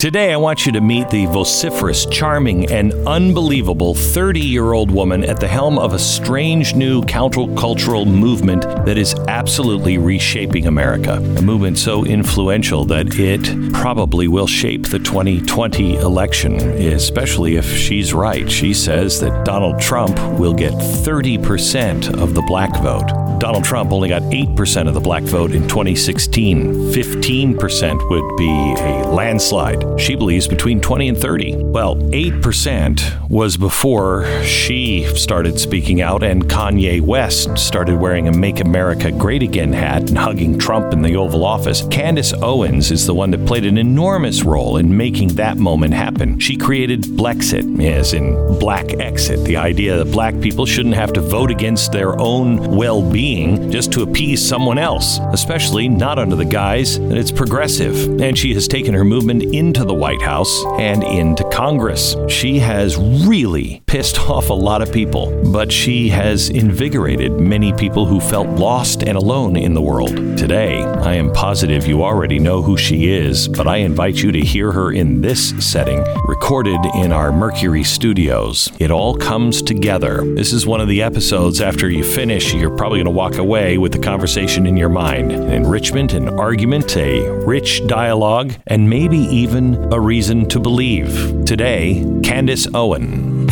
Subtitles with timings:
[0.00, 5.22] Today, I want you to meet the vociferous, charming, and unbelievable 30 year old woman
[5.24, 11.16] at the helm of a strange new countercultural movement that is absolutely reshaping America.
[11.16, 18.14] A movement so influential that it probably will shape the 2020 election, especially if she's
[18.14, 18.50] right.
[18.50, 23.08] She says that Donald Trump will get 30% of the black vote.
[23.38, 26.72] Donald Trump only got 8% of the black vote in 2016.
[26.92, 29.89] 15% would be a landslide.
[29.98, 31.56] She believes between 20 and 30.
[31.56, 38.60] Well, 8% was before she started speaking out and Kanye West started wearing a Make
[38.60, 41.86] America Great Again hat and hugging Trump in the Oval Office.
[41.90, 46.38] Candace Owens is the one that played an enormous role in making that moment happen.
[46.38, 51.20] She created Blexit, as in black exit, the idea that black people shouldn't have to
[51.20, 56.44] vote against their own well being just to appease someone else, especially not under the
[56.44, 58.20] guise that it's progressive.
[58.20, 62.16] And she has taken her movement into the White House and into Congress.
[62.28, 68.06] She has really pissed off a lot of people, but she has invigorated many people
[68.06, 70.16] who felt lost and alone in the world.
[70.38, 74.40] Today, I am positive you already know who she is, but I invite you to
[74.40, 78.70] hear her in this setting, recorded in our Mercury studios.
[78.78, 80.24] It all comes together.
[80.34, 83.76] This is one of the episodes after you finish, you're probably going to walk away
[83.78, 85.32] with the conversation in your mind.
[85.32, 91.39] An enrichment, an argument, a rich dialogue, and maybe even a reason to believe.
[91.46, 93.48] Today, Candace Owen.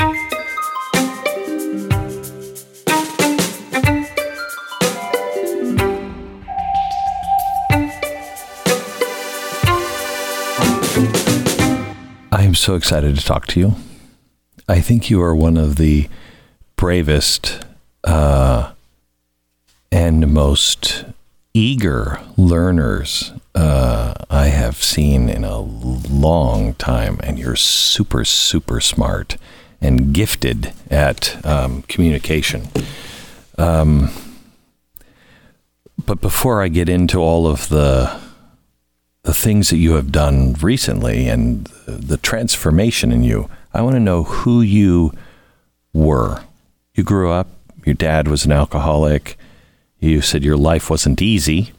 [12.31, 13.75] I am so excited to talk to you.
[14.69, 16.09] I think you are one of the
[16.77, 17.64] bravest
[18.05, 18.72] uh,
[19.91, 21.05] and most
[21.55, 29.37] eager learners uh, I have seen in a long time, and you're super, super smart
[29.81, 32.69] and gifted at um, communication.
[33.59, 34.11] Um,
[36.06, 38.21] but before I get into all of the
[39.25, 44.00] the things that you have done recently and the transformation in you, I want to
[44.00, 45.12] know who you
[45.93, 46.44] were.
[46.94, 47.49] You grew up.
[47.84, 49.37] Your dad was an alcoholic.
[49.99, 51.72] You said your life wasn't easy.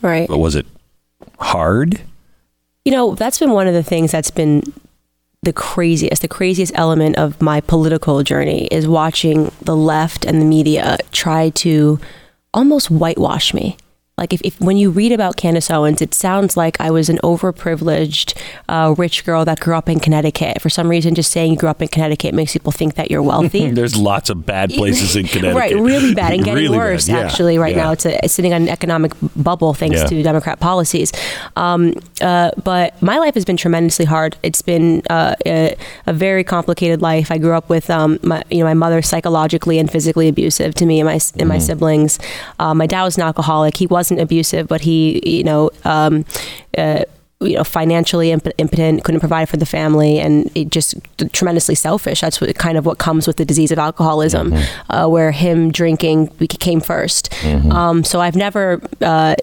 [0.00, 0.26] Right.
[0.26, 0.66] But was it
[1.38, 2.00] hard?
[2.84, 4.62] You know, that's been one of the things that's been
[5.42, 10.44] the craziest, the craziest element of my political journey is watching the left and the
[10.44, 11.98] media try to
[12.52, 13.76] almost whitewash me.
[14.20, 17.18] Like if, if when you read about Candace Owens, it sounds like I was an
[17.24, 18.36] overprivileged,
[18.68, 20.60] uh, rich girl that grew up in Connecticut.
[20.60, 23.22] For some reason, just saying you grew up in Connecticut makes people think that you're
[23.22, 23.70] wealthy.
[23.80, 25.56] There's lots of bad places in Connecticut.
[25.56, 27.08] right, really bad and getting Really worse.
[27.08, 27.84] yeah, Actually, right yeah.
[27.84, 30.06] now it's, a, it's sitting on an economic bubble thanks Yeah.
[30.06, 31.12] to Democrat policies.
[31.56, 34.36] Um, uh, but my life has been tremendously hard.
[34.42, 35.74] It's been uh, a,
[36.06, 37.30] a very complicated life.
[37.30, 40.86] I grew up with um, my you know my mother psychologically and physically abusive to
[40.86, 41.48] me and my and Mm-hmm.
[41.48, 42.18] my siblings.
[42.58, 43.76] Uh, my dad was an alcoholic.
[43.78, 45.70] He wasn't abusive, but he you know.
[45.84, 46.24] Um,
[46.76, 47.04] uh,
[47.42, 50.94] you know, financially imp- impotent, couldn't provide for the family, and it just
[51.32, 52.20] tremendously selfish.
[52.20, 54.52] That's what kind of what comes with the disease of alcoholism,
[54.90, 58.78] uh, where him drinking came 1st Um, so I've never.
[59.00, 59.36] Uh,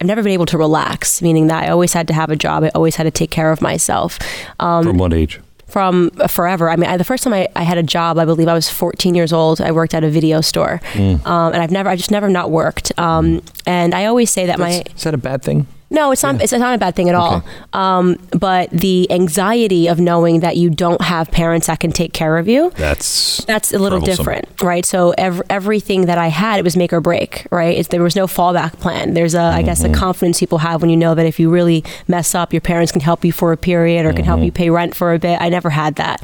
[0.00, 2.62] I've never been able to relax, meaning that I always had to have a job.
[2.62, 4.20] I always had to take care of myself
[4.60, 5.40] um, From what age?
[5.70, 6.68] From forever.
[6.68, 8.68] I mean, I, the first time I, I had a job, I believe I was
[8.68, 9.60] 14 years old.
[9.60, 10.80] I worked at a video store,
[11.24, 12.92] um, and I've never, I just never not worked.
[12.98, 15.66] Um, and I always say that my Is that a bad thing?
[15.90, 16.40] No, it's not.
[16.40, 17.38] It's not a bad thing at all.
[17.38, 17.46] Okay.
[17.72, 22.38] Um, but the anxiety of knowing that you don't have parents that can take care
[22.38, 22.70] of you.
[22.76, 24.24] That's That's a little troublesome.
[24.24, 24.84] different, right?
[24.84, 27.76] So ev- everything that I had, it was make or break, right?
[27.76, 29.14] It's, there was no fallback plan.
[29.14, 31.84] There's a, I guess, a confidence people have when you know that if you really
[32.08, 34.70] mess up, your parents can help you for a period or can help you pay
[34.70, 35.40] rent for a bit.
[35.40, 36.22] I never had that,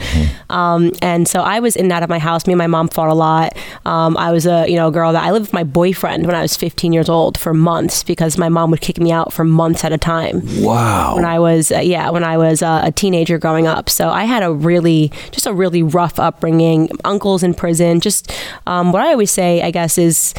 [0.51, 2.47] um, and so I was in and out of my house.
[2.47, 3.57] Me and my mom fought a lot.
[3.85, 6.43] Um, I was a you know girl that I lived with my boyfriend when I
[6.43, 9.85] was 15 years old for months because my mom would kick me out for months
[9.85, 11.17] at a time wow.
[11.17, 13.91] when I was uh, yeah when I was uh, a teenager growing up.
[13.91, 16.91] So I had a really just a really rough upbringing.
[17.05, 18.01] Uncles in prison.
[18.01, 18.33] Just
[18.67, 20.35] um, what I always say, I guess, is.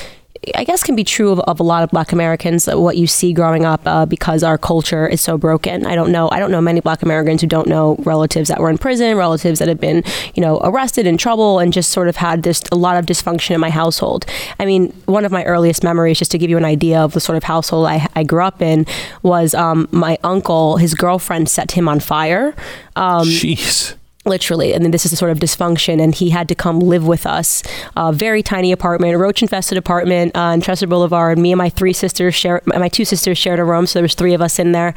[0.56, 2.68] I guess can be true of, of a lot of Black Americans.
[2.68, 5.86] What you see growing up, uh, because our culture is so broken.
[5.86, 6.30] I don't know.
[6.32, 9.60] I don't know many Black Americans who don't know relatives that were in prison, relatives
[9.60, 10.04] that have been,
[10.36, 13.52] you know, arrested in trouble, and just sort of had this a lot of dysfunction
[13.52, 14.26] in my household.
[14.60, 17.20] I mean, one of my earliest memories, just to give you an idea of the
[17.20, 18.86] sort of household I, I grew up in,
[19.24, 20.78] was um, my uncle.
[20.78, 22.56] His girlfriend set him on fire.
[22.96, 23.97] Um, Jeez.
[24.28, 27.08] Literally and then this is a sort of dysfunction and he had to come live
[27.08, 27.64] with us.
[27.96, 31.38] A very tiny apartment roach infested apartment uh, in Chester Boulevard.
[31.38, 34.16] Me and my three sisters share my two sisters shared a room so there was
[34.16, 34.94] three of us in there.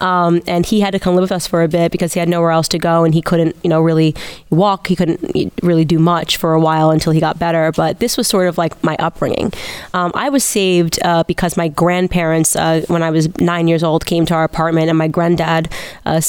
[0.00, 2.28] Um, and he had to come live with us for a bit because he had
[2.28, 4.14] nowhere else to go and he couldn't you know really
[4.50, 4.86] walk.
[4.86, 7.72] He couldn't really do much for a while until he got better.
[7.72, 9.52] But this was sort of like my upbringing.
[9.92, 14.06] Um, I was saved uh, because my grandparents uh, when I was nine years old
[14.06, 15.68] came to our apartment and my granddad
[16.06, 16.20] uh,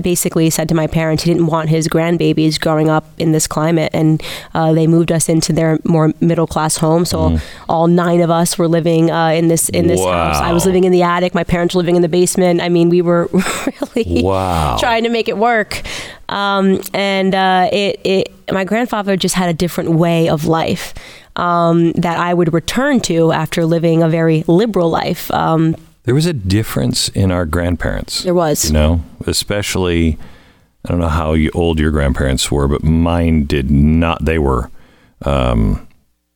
[0.00, 3.90] basically said to my parents he didn't want his grandbabies growing up in this climate,
[3.94, 7.04] and uh, they moved us into their more middle class home.
[7.04, 7.42] So mm.
[7.68, 10.32] all nine of us were living uh, in this in this wow.
[10.32, 10.42] house.
[10.42, 11.34] I was living in the attic.
[11.34, 12.60] My parents were living in the basement.
[12.60, 14.76] I mean, we were really wow.
[14.78, 15.82] trying to make it work.
[16.28, 20.94] Um, and uh, it, it, my grandfather just had a different way of life.
[21.36, 25.32] Um, that I would return to after living a very liberal life.
[25.32, 25.74] Um,
[26.04, 28.22] there was a difference in our grandparents.
[28.22, 28.66] There was.
[28.66, 30.16] You know, especially
[30.84, 34.24] I don't know how old your grandparents were, but mine did not.
[34.24, 34.70] They were,
[35.22, 35.86] um,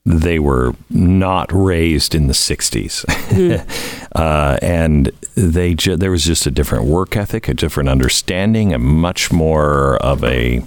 [0.06, 4.08] they were not raised in the '60s, mm.
[4.16, 8.78] uh, and they ju- there was just a different work ethic, a different understanding, a
[8.78, 10.62] much more of a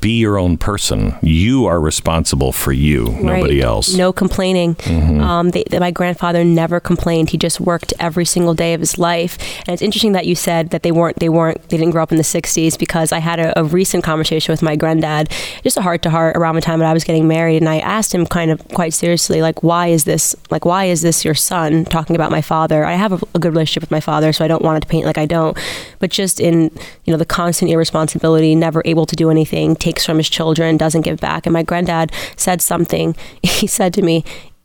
[0.00, 1.14] be your own person.
[1.22, 3.22] You are responsible for you, right.
[3.22, 3.94] nobody else.
[3.94, 4.74] No complaining.
[4.74, 5.20] Mm-hmm.
[5.20, 7.30] Um, they, they, my grandfather never complained.
[7.30, 9.38] He just worked every single day of his life.
[9.60, 12.10] And it's interesting that you said that they weren't, they weren't, they didn't grow up
[12.10, 15.30] in the '60s because I had a, a recent conversation with my granddad,
[15.62, 17.78] just a heart to heart around the time that I was getting married, and I
[17.78, 21.34] asked him kind of quite seriously, like, why is this, like, why is this your
[21.34, 22.84] son talking about my father?
[22.84, 24.88] I have a, a good relationship with my father, so I don't want it to
[24.88, 25.56] paint like I don't,
[26.00, 26.64] but just in,
[27.04, 31.02] you know, the constant irresponsibility, never able to do anything takes from his children, doesn't
[31.02, 31.46] give back.
[31.46, 33.16] And my granddad said something.
[33.42, 34.24] He said to me,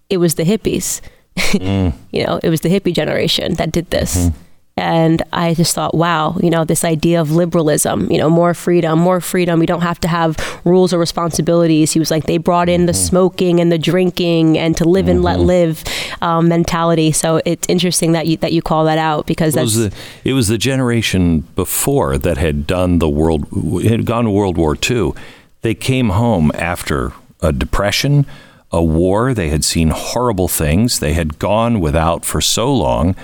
[0.09, 1.01] it was the hippies.
[1.53, 1.93] Mm.
[2.11, 4.15] you know, it was the hippie generation that did this.
[4.17, 4.37] Mm-hmm.
[4.75, 8.97] And I just thought, wow, you know, this idea of liberalism, you know, more freedom,
[8.97, 9.59] more freedom.
[9.59, 10.35] We don't have to have
[10.65, 11.91] rules or responsibilities.
[11.91, 13.07] He was like, they brought in the mm-hmm.
[13.07, 15.11] smoking and the drinking and to live mm-hmm.
[15.11, 15.47] and let mm-hmm.
[15.47, 15.83] live
[16.23, 17.11] um, mentality.
[17.11, 19.89] So it's interesting that you that you call that out because well, that's it was,
[19.89, 23.45] the, it was the generation before that had done the world
[23.83, 25.11] had gone to World War II.
[25.61, 28.25] They came home after a depression,
[28.71, 29.33] a war.
[29.33, 30.99] They had seen horrible things.
[30.99, 33.15] They had gone without for so long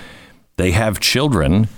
[0.59, 1.69] they have children.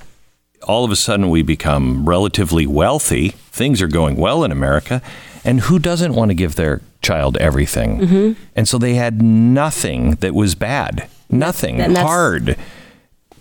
[0.63, 3.29] All of a sudden, we become relatively wealthy.
[3.51, 5.03] Things are going well in America.
[5.45, 7.99] And who doesn't want to give their child everything?
[7.99, 8.41] Mm-hmm.
[8.55, 12.57] And so they had nothing that was bad, nothing hard.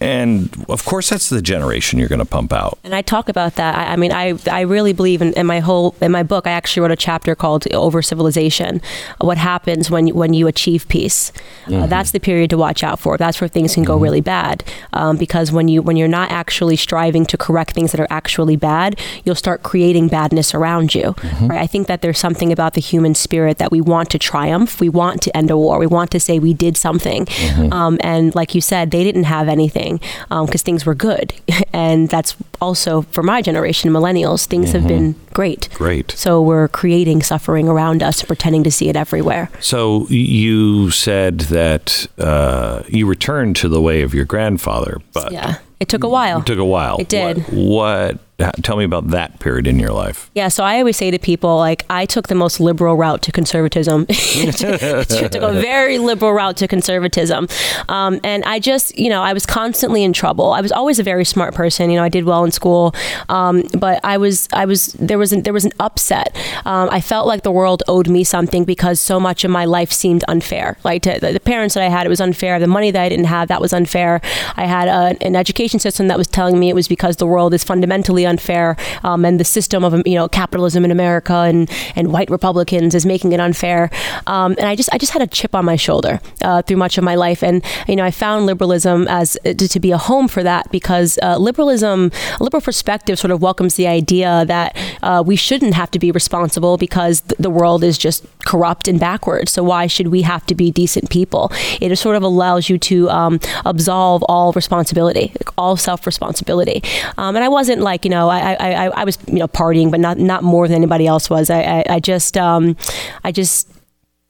[0.01, 2.79] And of course, that's the generation you're going to pump out.
[2.85, 3.77] And I talk about that.
[3.77, 6.47] I, I mean, I, I really believe in, in, my whole in my book.
[6.47, 8.81] I actually wrote a chapter called "Over Civilization."
[9.21, 11.33] What happens when when you achieve peace?
[11.33, 11.83] Uh, mm-hmm.
[11.83, 13.19] Uh, that's the period to watch out for.
[13.19, 14.05] That's where things can go mm-hmm.
[14.05, 14.65] really bad.
[14.95, 18.57] Um, because when you when you're not actually striving to correct things that are actually
[18.57, 21.13] bad, you'll start creating badness around you.
[21.13, 21.49] Mm-hmm.
[21.49, 21.61] Right?
[21.61, 24.81] I think that there's something about the human spirit that we want to triumph.
[24.81, 25.79] We want to end a war.
[25.79, 27.27] We want to say we did something.
[27.27, 27.73] Mm-hmm.
[27.73, 31.35] Um, and like you said, they didn't have anything because um, things were good.
[31.73, 34.79] And that's also for my generation, millennials, things mm-hmm.
[34.79, 35.69] have been great.
[35.75, 36.11] Great.
[36.11, 39.51] So we're creating suffering around us, pretending to see it everywhere.
[39.61, 45.59] So you said that uh, you returned to the way of your grandfather, but yeah,
[45.79, 46.41] it took a while.
[46.41, 46.99] It took a while.
[46.99, 47.39] It did.
[47.39, 48.19] what, what
[48.63, 50.31] tell me about that period in your life.
[50.35, 53.33] Yeah, so I always say to people, like, I took the most liberal route to
[53.33, 54.07] conservatism.
[54.07, 57.49] took a very liberal route to conservatism.
[57.89, 60.53] Um, and I just, you know, I was constantly in trouble.
[60.53, 61.91] I was always a very smart person.
[61.91, 62.95] You know, I did well in school.
[63.29, 66.35] Um, but I was, I was, there was an, there was an upset.
[66.65, 69.93] Um, I felt like the world owed me something because so much of my life
[69.93, 70.79] seemed unfair.
[70.85, 72.59] Like to, the, parents that I had, it was unfair.
[72.59, 74.21] The money that I didn't have, that was unfair.
[74.57, 77.55] I had a, an education system that was telling me it was because the world
[77.55, 82.13] is fundamentally unfair, um, and the system of you know capitalism in America and and
[82.13, 83.91] white Republicans is making it unfair.
[84.27, 86.97] Um, and I just I just had a chip on my shoulder uh, through much
[86.99, 90.29] of my life, and you know I found liberalism as uh, to, be a home
[90.29, 95.37] for that because uh, liberalism, liberal perspective, sort of welcomes the idea that uh, we
[95.37, 99.53] shouldn't have to be responsible because th- the world is just corrupt and backwards.
[99.53, 101.51] So why should we have to be decent people?
[101.81, 106.83] It sort of allows you to um, absolve all responsibility, all self responsibility.
[107.17, 109.91] Um, and I wasn't like you know know, I, I, I was, you know, partying,
[109.91, 111.51] but not, not more than anybody else was.
[111.51, 112.77] I, I, I just, um,
[113.25, 113.69] I just,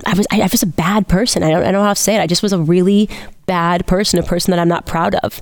[0.07, 1.43] I was, I, was a bad person.
[1.43, 2.21] I don't, I don't know how to say it.
[2.21, 3.09] I just was a really
[3.50, 5.40] bad person, a person that I'm not proud of.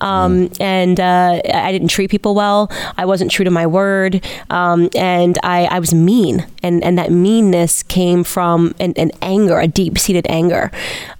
[0.00, 0.60] Um, mm.
[0.62, 2.72] And uh, I didn't treat people well.
[2.96, 4.24] I wasn't true to my word.
[4.48, 6.46] Um, and I, I was mean.
[6.62, 10.70] And, and that meanness came from an, an anger, a deep seated anger.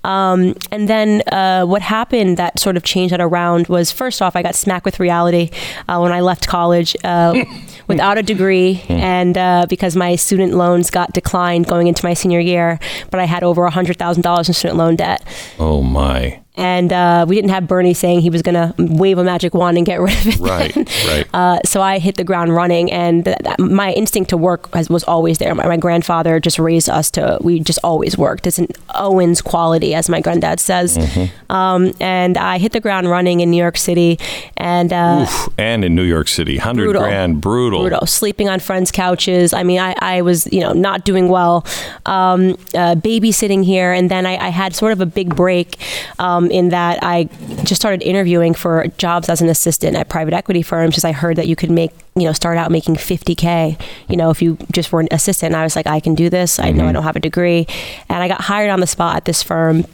[0.03, 4.35] Um, and then uh, what happened that sort of changed that around was first off,
[4.35, 5.51] I got smacked with reality
[5.89, 7.45] uh, when I left college uh,
[7.87, 8.77] without a degree.
[8.87, 8.93] Hmm.
[8.93, 12.79] And uh, because my student loans got declined going into my senior year,
[13.11, 15.23] but I had over $100,000 in student loan debt.
[15.59, 19.19] Oh, my Bye and uh, we didn't have Bernie saying he was going to wave
[19.19, 20.39] a magic wand and get rid of it.
[20.39, 20.77] Right,
[21.07, 21.27] right.
[21.41, 24.91] Uh, so I hit the ground running, and th- th- my instinct to work has,
[24.91, 25.55] was always there.
[25.55, 28.47] My, my, grandfather just raised us to we just always worked.
[28.47, 30.99] It's an Owens quality, as my granddad says.
[30.99, 31.53] Mm-hmm.
[31.53, 34.19] Um, and I hit the ground running in New York City,
[34.57, 38.07] and uh, Oof, and in New York City, hundred grand, brutal, brutal.
[38.07, 39.53] Sleeping on friends' couches.
[39.53, 41.65] I mean, I, I was you know not doing well.
[42.07, 45.79] Um, uh, babysitting here, and then I, I, had sort of a big break.
[46.19, 47.25] Um, in that I
[47.65, 51.37] just started interviewing for jobs as an assistant at private equity firms because I heard
[51.37, 54.93] that you could make, you know, start out making 50K, you know, if you just
[54.93, 55.53] were an assistant.
[55.53, 56.59] And I was like, I can do this.
[56.59, 56.95] I know I mm-hmm.
[56.95, 57.67] don't have a degree.
[58.09, 59.85] And I got hired on the spot at this firm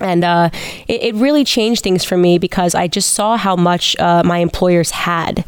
[0.00, 0.50] and uh,
[0.88, 4.38] it, it, really changed things for me because I just saw how much uh, my
[4.38, 5.44] employers had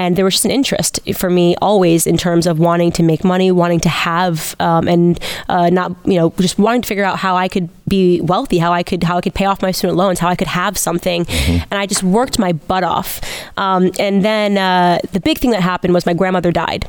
[0.00, 3.22] and there was just an interest for me always in terms of wanting to make
[3.22, 7.18] money, wanting to have, um, and uh, not you know just wanting to figure out
[7.18, 9.98] how I could be wealthy, how I could how I could pay off my student
[9.98, 11.64] loans, how I could have something, mm-hmm.
[11.70, 13.20] and I just worked my butt off.
[13.58, 16.88] Um, and then uh, the big thing that happened was my grandmother died.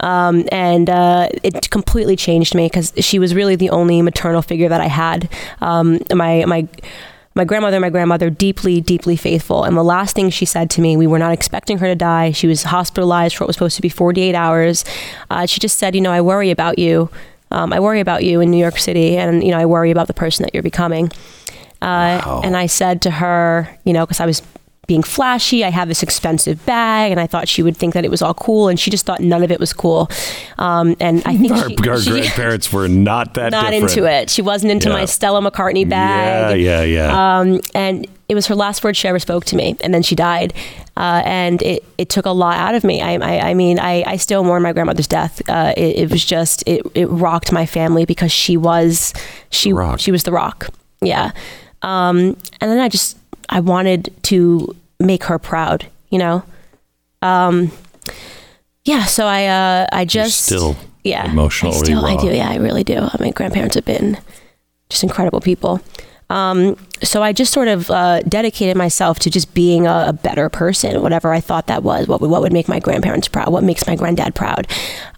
[0.00, 4.68] Um, and uh, it completely changed me because she was really the only maternal figure
[4.68, 5.28] that I had.
[5.60, 6.66] Um, my my
[7.34, 9.64] my grandmother my grandmother deeply deeply faithful.
[9.64, 12.32] And the last thing she said to me we were not expecting her to die.
[12.32, 14.84] She was hospitalized for what was supposed to be 48 hours.
[15.30, 17.10] Uh, she just said you know i worry about you.
[17.50, 20.06] Um, i worry about you in new york city and you know i worry about
[20.06, 21.10] the person that you're becoming.
[21.80, 22.40] Uh, wow.
[22.44, 24.40] and i said to her you know because i was
[24.88, 25.64] being flashy.
[25.64, 28.34] I have this expensive bag, and I thought she would think that it was all
[28.34, 30.10] cool, and she just thought none of it was cool.
[30.58, 33.96] Um, and I think our, she, our she, grandparents were not that not different.
[33.96, 34.28] into it.
[34.28, 34.94] She wasn't into yeah.
[34.94, 36.60] my Stella McCartney bag.
[36.60, 37.38] Yeah, yeah, yeah.
[37.38, 40.16] Um, and it was her last word she ever spoke to me, and then she
[40.16, 40.52] died.
[40.96, 43.00] Uh, and it, it took a lot out of me.
[43.00, 45.40] I, I, I mean, I, I still mourn my grandmother's death.
[45.48, 49.14] Uh, it, it, was just it, it rocked my family because she was
[49.50, 50.68] she she was the rock.
[51.00, 51.30] Yeah.
[51.82, 53.16] Um, and then I just
[53.52, 56.42] I wanted to make her proud, you know?
[57.20, 57.70] Um,
[58.86, 62.28] yeah, so I, uh, I just You're still yeah, emotionally I still, I do.
[62.28, 63.08] Yeah, I really do.
[63.20, 64.16] My grandparents have been
[64.88, 65.82] just incredible people.
[66.30, 70.48] Um, so I just sort of uh, dedicated myself to just being a, a, better
[70.48, 72.06] person, whatever I thought that was.
[72.06, 73.52] What would, what would make my grandparents proud?
[73.52, 74.68] What makes my granddad proud?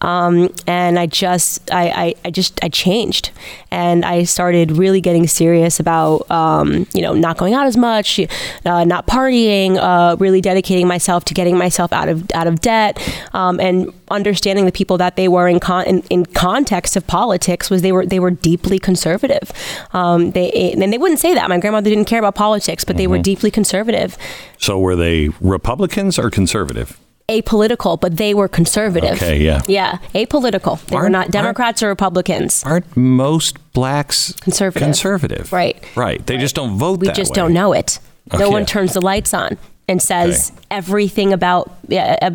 [0.00, 3.30] Um, and I just, I, I, I, just, I changed,
[3.70, 8.20] and I started really getting serious about, um, you know, not going out as much,
[8.64, 12.98] uh, not partying, uh, really dedicating myself to getting myself out of out of debt,
[13.34, 17.70] um, and understanding the people that they were in, con- in, in context of politics
[17.70, 19.52] was they were they were deeply conservative.
[19.92, 21.48] Um, they and they wouldn't say that.
[21.48, 23.12] My grandma grandmother didn't care about politics, but they mm-hmm.
[23.12, 24.16] were deeply conservative.
[24.58, 26.98] So were they Republicans or conservative?
[27.26, 29.14] apolitical, but they were conservative.
[29.14, 29.62] Okay, yeah.
[29.66, 30.78] Yeah, apolitical.
[30.84, 32.62] They aren't, were not Democrats or Republicans.
[32.64, 34.82] Aren't most blacks conservative?
[34.82, 35.50] Conservative.
[35.50, 35.82] Right.
[35.96, 36.24] Right.
[36.26, 36.40] They right.
[36.40, 37.36] just don't vote We just way.
[37.36, 37.98] don't know it.
[38.32, 38.42] Okay.
[38.42, 40.66] No one turns the lights on and says okay.
[40.70, 41.70] everything about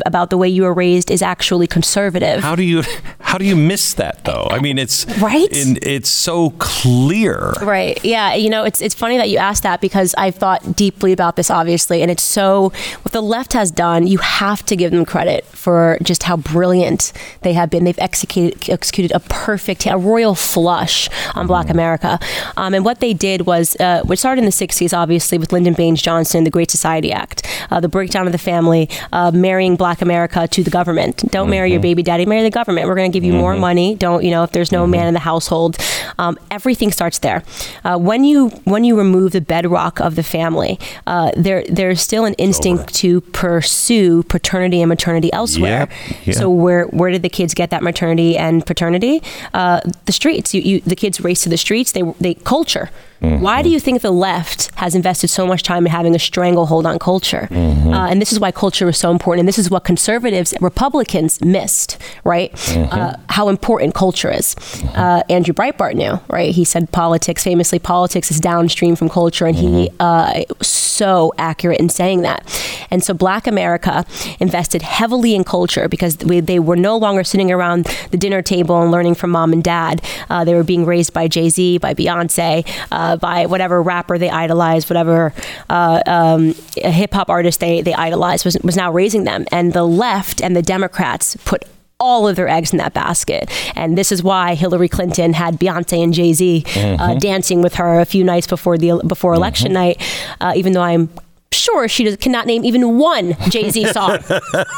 [0.06, 2.42] about the way you were raised is actually conservative.
[2.42, 2.84] How do you
[3.20, 4.48] how do you miss that though?
[4.52, 5.48] I mean, it's right.
[5.52, 7.52] it's so clear.
[7.62, 8.04] Right.
[8.06, 8.36] Yeah.
[8.36, 11.50] You know, it's it's funny that you asked that because I've thought deeply about this,
[11.50, 14.06] obviously, and it's so what the left has done.
[14.06, 17.84] You have to give them credit for just how brilliant they have been.
[17.84, 21.48] They've executed executed a perfect, a royal flush on mm.
[21.48, 21.72] Black mm-hmm.
[21.72, 22.20] America,
[22.58, 25.74] um, and what they did was, uh, which started in the '60s, obviously, with Lyndon
[25.74, 27.39] Baines Johnson, and the Great Society Act
[27.70, 31.18] uh, the breakdown of the family, uh, marrying Black America to the government.
[31.18, 31.52] Don't mm-hmm.
[31.52, 31.84] marry your mm-hmm.
[31.84, 32.88] baby daddy, marry the government.
[32.88, 33.42] We're going to give you mm-hmm.
[33.42, 33.96] more money.
[33.96, 34.92] Don't you know if there's no mm-hmm.
[34.92, 35.78] man in the household?
[36.18, 37.44] Um, everything starts there.
[37.84, 42.26] Uh, when you when you remove the bedrock of the family, uh, there there's still
[42.26, 45.88] an instinct to pursue paternity and maternity elsewhere.
[46.32, 49.22] So where where did the kids get that maternity and paternity?
[49.54, 50.54] Uh, the streets.
[50.54, 51.92] You, you, the kids race to the streets.
[51.92, 52.90] They they culture.
[53.22, 53.42] Mm-hmm.
[53.42, 56.86] Why do you think the left has invested so much time in having a stranglehold
[56.86, 57.48] on culture?
[57.52, 57.94] Mm-hmm.
[57.94, 59.42] Uh, and this is why culture is so important.
[59.42, 62.52] And this is what conservatives, Republicans missed, right?
[62.54, 62.94] Mm-hmm.
[62.94, 64.56] Uh, how important culture is.
[64.56, 65.00] Mm-hmm.
[65.00, 66.54] Uh, Andrew Breitbart knew, right?
[66.54, 69.46] He said politics, famously, politics is downstream from culture.
[69.46, 69.96] And he mm-hmm.
[70.00, 72.46] uh, so accurate in saying that.
[72.92, 74.06] And so Black America
[74.40, 78.82] invested heavily in culture because we, they were no longer sitting around the dinner table
[78.82, 80.02] and learning from mom and dad.
[80.30, 82.68] Uh, they were being raised by Jay Z, by Beyonce.
[82.92, 85.34] Uh, uh, by whatever rapper they idolize, whatever
[85.70, 89.84] uh, um, hip hop artist they they idolize was was now raising them, and the
[89.84, 91.64] left and the Democrats put
[92.02, 93.50] all of their eggs in that basket.
[93.76, 97.02] And this is why Hillary Clinton had Beyonce and Jay Z uh, Mm-hmm.
[97.02, 100.02] uh, dancing with her a few nights before the before election night.
[100.40, 101.10] Uh, even though I'm
[101.52, 104.20] sure she cannot name even one Jay Z song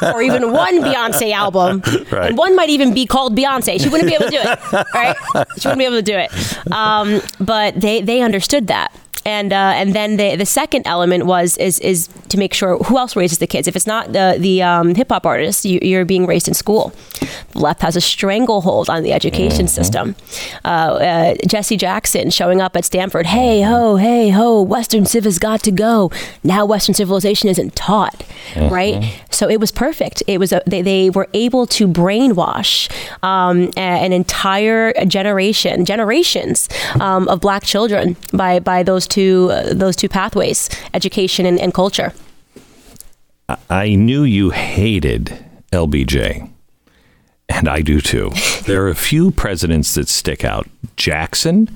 [0.01, 2.29] or even one Beyonce album, Right.
[2.29, 3.79] and one might even be called Beyonce.
[3.81, 5.15] She wouldn't be able to do it, right?
[5.59, 6.31] She wouldn't be able to do it.
[6.71, 8.93] Um, but they they understood that.
[9.25, 12.97] And uh, and then the the second element was is is to make sure who
[12.97, 13.67] else raises the kids.
[13.67, 16.91] If it's not the the um, hip hop artists, you, you're being raised in school.
[17.51, 20.15] The left has a stranglehold on the education system.
[20.65, 25.37] Uh, uh, Jesse Jackson showing up at Stanford, hey ho, hey ho, Western civ has
[25.37, 26.09] got to go.
[26.43, 28.23] Now Western civilization isn't taught,
[28.55, 29.19] right?
[29.29, 30.23] So it was perfect.
[30.27, 32.89] It was a, they, they were able to brainwash
[33.23, 39.95] um, an entire generation, generations um, of black children by by those two uh, those
[39.95, 42.13] two pathways, education and, and culture.
[43.69, 46.49] I knew you hated LBJ,
[47.49, 48.31] and I do too.
[48.65, 50.67] there are a few presidents that stick out.
[50.95, 51.69] Jackson,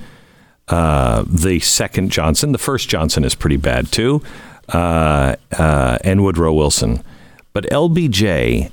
[0.67, 4.21] uh, the second Johnson, the first Johnson is pretty bad too,
[4.69, 7.03] uh, uh, and Woodrow Wilson.
[7.53, 8.71] But LBJ,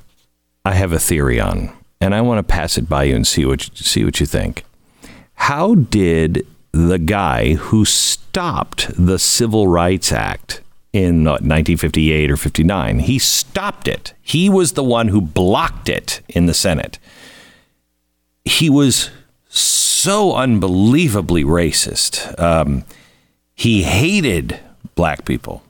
[0.64, 3.44] I have a theory on, and I want to pass it by you and see
[3.44, 4.64] what see what you think.
[5.34, 10.62] How did the guy who stopped the Civil Rights Act
[10.92, 14.14] in uh, 1958 or 59, he stopped it.
[14.20, 16.98] He was the one who blocked it in the Senate.
[18.44, 19.10] He was
[19.48, 22.38] so unbelievably racist.
[22.40, 22.84] Um,
[23.54, 24.58] he hated
[24.94, 25.62] black people.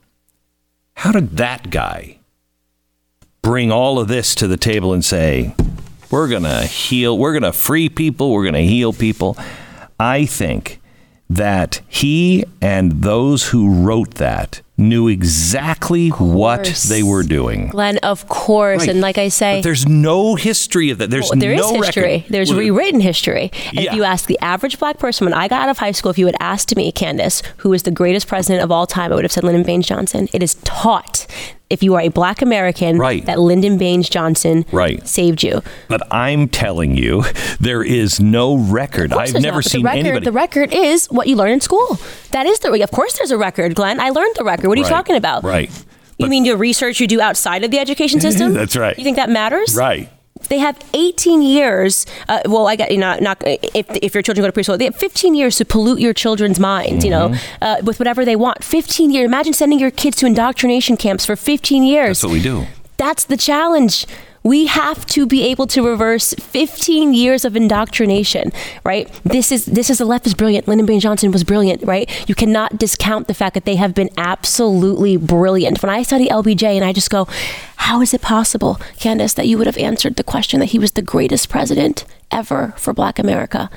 [0.95, 2.19] How did that guy
[3.43, 5.55] bring all of this to the table and say,
[6.11, 9.37] we're going to heal, we're going to free people, we're going to heal people?
[9.99, 10.81] I think
[11.37, 17.69] that he and those who wrote that knew exactly what they were doing.
[17.69, 18.89] Glenn, of course, Right.
[18.89, 21.11] and like I say, But there's no history of that.
[21.11, 22.03] There's Well, there is no history.
[22.03, 22.25] record.
[22.31, 23.53] There's rewritten history.
[23.73, 23.83] Yeah.
[23.83, 26.19] if you ask the average black person, when I got out of high school, if
[26.19, 29.25] you had asked me, Candace, who is the greatest president of all time, I would
[29.25, 30.29] have said Lyndon Baines Johnson.
[30.33, 31.27] It is taught,
[31.71, 33.25] if you are a black American, Right.
[33.27, 35.07] that Lyndon Baines Johnson Right.
[35.09, 35.63] saved you.
[35.89, 37.25] But I'm telling you,
[37.61, 39.13] there is no record.
[39.13, 40.25] I've never seen the record, anybody.
[40.25, 41.99] The record is what you learn in school.
[42.33, 42.73] That is the.
[42.83, 44.01] Of course, there's a record, Glenn.
[44.01, 44.62] I learned the record.
[44.69, 44.91] What are you Right.
[44.91, 45.45] talking about?
[45.45, 45.71] Right.
[46.19, 48.55] You But- mean the research you do outside of the education system?
[48.55, 48.97] That's right.
[48.99, 49.75] You think that matters?
[49.75, 50.09] right.
[50.49, 52.05] They have 18 years.
[52.29, 54.87] Uh, well, I got you know, not if if your children go to preschool, they
[54.87, 57.05] have 15 years to pollute your children's minds.
[57.05, 57.65] You know, Mm-hmm.
[57.65, 58.65] uh, with whatever they want.
[58.65, 59.25] 15 years.
[59.25, 62.19] Imagine sending your kids to indoctrination camps for 15 years.
[62.21, 62.67] That's what we do.
[62.97, 64.05] That's the challenge.
[64.43, 68.53] We have to be able to reverse 15 years of indoctrination,
[68.85, 69.09] right?
[69.25, 70.67] This is this is the left is brilliant.
[70.67, 72.11] Lyndon Baines Johnson was brilliant, right?
[72.29, 75.83] You cannot discount the fact that they have been absolutely brilliant.
[75.83, 77.27] When I study LBJ and I just go,
[77.77, 80.93] how is it possible, Candace, that you would have answered the question that he was
[80.93, 83.71] the greatest president ever for Black America?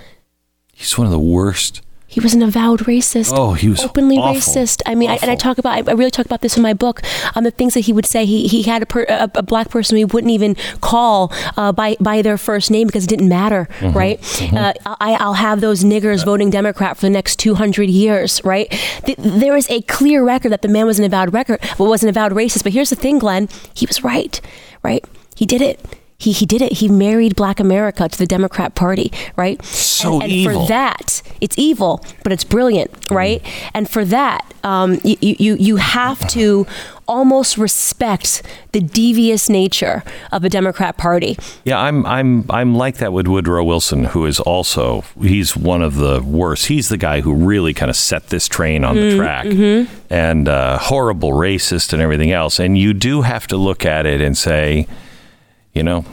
[0.74, 1.82] He's one of the worst.
[2.16, 3.34] He was an avowed racist.
[3.36, 4.40] Oh, he was openly awful.
[4.40, 4.82] racist.
[4.86, 7.02] I mean, I, and I talk about, I really talk about this in my book.
[7.36, 8.26] Um, the things that he would say.
[8.26, 11.98] He he had a, per, a, a black person he wouldn't even call uh, by
[12.00, 13.98] by their first name because it didn't matter, Mm-hmm.
[13.98, 14.18] right?
[14.54, 18.70] Uh, I, I'll have those niggers voting Democrat for the next two hundred years, right?
[19.06, 22.02] Th- there is a clear record that the man was an avowed record, well, was
[22.04, 22.64] an avowed racist.
[22.64, 24.40] But here's the thing, Glenn, he was right,
[24.84, 25.04] right?
[25.36, 25.80] He did it.
[26.18, 26.74] He, he did it.
[26.74, 29.64] He married Black America to the Democrat Party, right?
[29.66, 30.62] So and, and evil.
[30.62, 33.42] for that, it's evil, but it's brilliant, right?
[33.74, 36.66] And for that, um, you, you you have to
[37.08, 41.38] almost respect the devious nature of a Democrat Party.
[41.64, 45.96] Yeah, I'm I'm I'm like that with Woodrow Wilson, who is also he's one of
[45.96, 46.68] the worst.
[46.68, 49.46] He's the guy who really kind of set this train on the track,
[50.10, 52.60] and uh, horrible racist and everything else.
[52.60, 54.88] And you do have to look at it and say,
[55.76, 56.06] you know,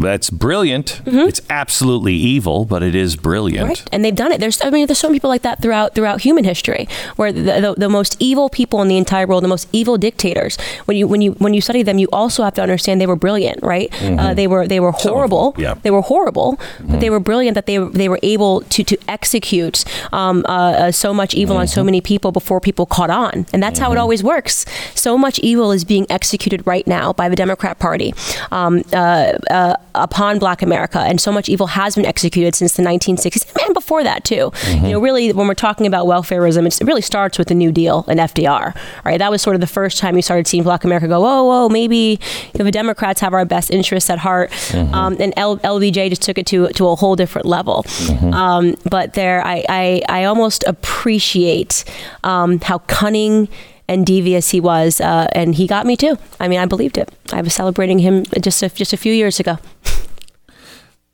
[0.00, 1.00] that's brilliant.
[1.06, 3.68] It's absolutely evil, but it is brilliant.
[3.68, 4.40] Right, and they've done it.
[4.40, 7.42] There's, I mean, there's so many people like that throughout throughout human history, where the,
[7.60, 10.56] the, the most evil people in the entire world, the most evil dictators.
[10.86, 13.16] When you when you when you study them, you also have to understand they were
[13.16, 13.88] brilliant, right?
[14.02, 15.54] Uh, they were they were of them, horrible.
[15.58, 15.74] yeah.
[15.82, 17.54] They were horrible, but they were brilliant.
[17.54, 21.66] That they they were able to to execute um, uh, uh, so much evil on
[21.68, 24.64] so many people before people caught on, and that's how it always works.
[24.94, 28.14] So much evil is being executed right now by the Democrat Party.
[28.50, 32.82] Um, uh, uh, upon Black America, and so much evil has been executed since the
[32.82, 34.52] 1960s, and before that too.
[34.70, 37.72] You know, really, when we're talking about welfareism, it's, it really starts with the New
[37.72, 38.74] Deal and FDR,
[39.04, 39.18] right?
[39.18, 41.68] That was sort of the first time you started seeing Black America go, whoa, whoa,
[41.68, 42.18] maybe
[42.52, 46.22] you know, the Democrats have our best interests at heart, um, and L- LBJ just
[46.22, 47.84] took it to to a whole different level.
[48.32, 51.84] Um, but there, I, I I almost appreciate
[52.24, 53.48] um, how cunning
[53.88, 56.16] and devious he was, uh, and he got me too.
[56.38, 57.10] I mean, I believed it.
[57.32, 59.58] I was celebrating him just a, just a few years ago.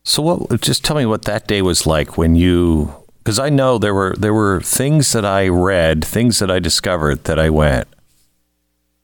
[0.09, 0.61] So what?
[0.61, 4.15] Just tell me what that day was like when you, because I know there were
[4.17, 7.89] there were things that I read, things that I discovered that I went,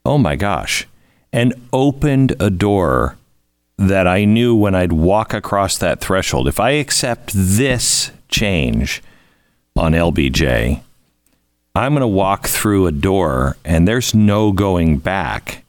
[0.07, 0.87] oh my gosh,
[1.33, 3.17] and opened a door
[3.77, 6.47] that I knew when I'd walk across that threshold.
[6.47, 9.03] If I accept this change
[9.75, 10.83] on LBJ,
[11.75, 15.62] I'm going to walk through a door and there's no going back.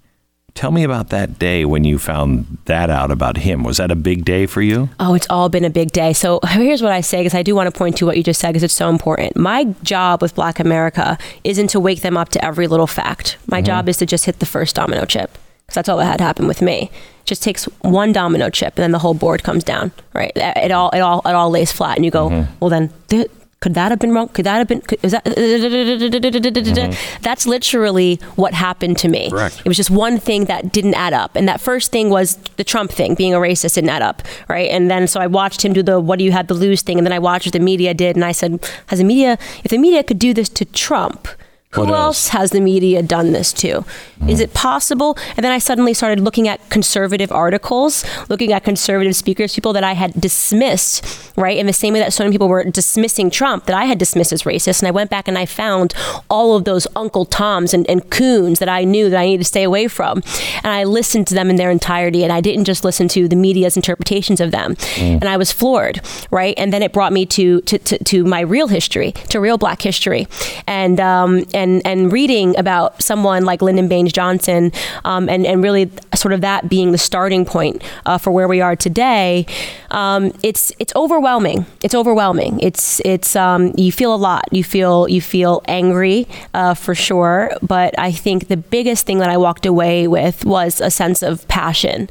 [0.55, 3.63] Tell me about that day when you found that out about him.
[3.63, 4.89] Was that a big day for you?
[4.99, 6.13] Oh, it's all been a big day.
[6.13, 8.39] So here's what I say because I do want to point to what you just
[8.39, 9.35] said because it's so important.
[9.35, 13.37] My job with Black America isn't to wake them up to every little fact.
[13.47, 13.65] My mm-hmm.
[13.65, 16.47] job is to just hit the first domino chip because that's all that had happened
[16.47, 16.91] with me.
[16.91, 19.91] It just takes one domino chip and then the whole board comes down.
[20.13, 20.31] Right?
[20.35, 22.53] It all it all it all lays flat, and you go, mm-hmm.
[22.59, 22.91] well then.
[23.07, 23.29] Th-
[23.63, 24.27] could that have been wrong?
[24.27, 24.81] Could that have been?
[24.81, 25.23] Could, is that?
[25.23, 27.23] Mm-hmm.
[27.23, 29.29] That's literally what happened to me.
[29.29, 29.61] Correct.
[29.63, 32.65] It was just one thing that didn't add up, and that first thing was the
[32.65, 34.69] Trump thing, being a racist didn't add up, right?
[34.69, 36.97] And then so I watched him do the "What do you have to lose" thing,
[36.97, 39.37] and then I watched what the media did, and I said, "Has the media?
[39.63, 41.29] If the media could do this to Trump?"
[41.73, 41.97] Who What else?
[41.97, 43.83] else has the media done this to?
[44.27, 45.17] Is it possible?
[45.35, 49.83] And then I suddenly started looking at conservative articles, looking at conservative speakers, people that
[49.83, 51.03] I had dismissed,
[51.35, 51.57] right?
[51.57, 54.31] In the same way that so many people were dismissing Trump, that I had dismissed
[54.31, 54.81] as racist.
[54.81, 55.93] And I went back and I found
[56.29, 59.47] all of those Uncle Toms and, and coons that I knew that I needed to
[59.47, 60.21] stay away from.
[60.63, 62.23] And I listened to them in their entirety.
[62.23, 64.77] And I didn't just listen to the media's interpretations of them.
[64.99, 66.53] And I was floored, right?
[66.57, 69.81] And then it brought me to, to, to, to my real history, to real black
[69.81, 70.27] history.
[70.67, 74.71] And, um, and, and reading about someone like Lyndon Baines Johnson,
[75.05, 78.61] um, and, and really sort of that being the starting point uh, for where we
[78.61, 79.45] are today,
[79.91, 81.65] um, it's, it's overwhelming.
[81.83, 82.59] It's overwhelming.
[82.59, 84.45] It's, it's, um, you feel a lot.
[84.51, 87.51] You feel, you feel angry uh, for sure.
[87.61, 91.47] But I think the biggest thing that I walked away with was a sense of
[91.47, 92.09] passion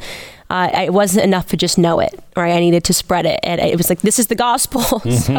[0.52, 2.54] uh, it wasn't enough to just know it, right?
[2.54, 4.82] I needed to spread it, and it was like this is the gospel.
[5.10, 5.34] so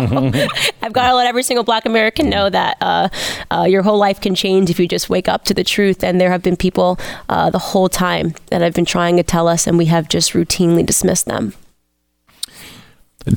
[0.82, 3.10] I've got to let every single Black American know that uh,
[3.52, 6.04] uh, your whole life can change if you just wake up to the truth.
[6.04, 7.00] And there have been people
[7.30, 10.32] uh, the whole time that have been trying to tell us, and we have just
[10.34, 11.54] routinely dismissed them.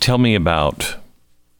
[0.01, 0.97] Tell me about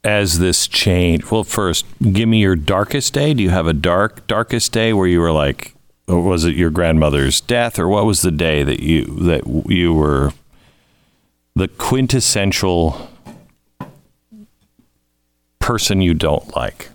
[0.03, 1.29] as this change.
[1.29, 3.35] Well, first, give me your darkest day.
[3.35, 5.75] Do you have a dark darkest day where you were like,
[6.07, 9.93] or was it your grandmother's death, or what was the day that you that you
[9.93, 10.31] were
[11.55, 13.09] the quintessential
[15.59, 16.89] person you don't like?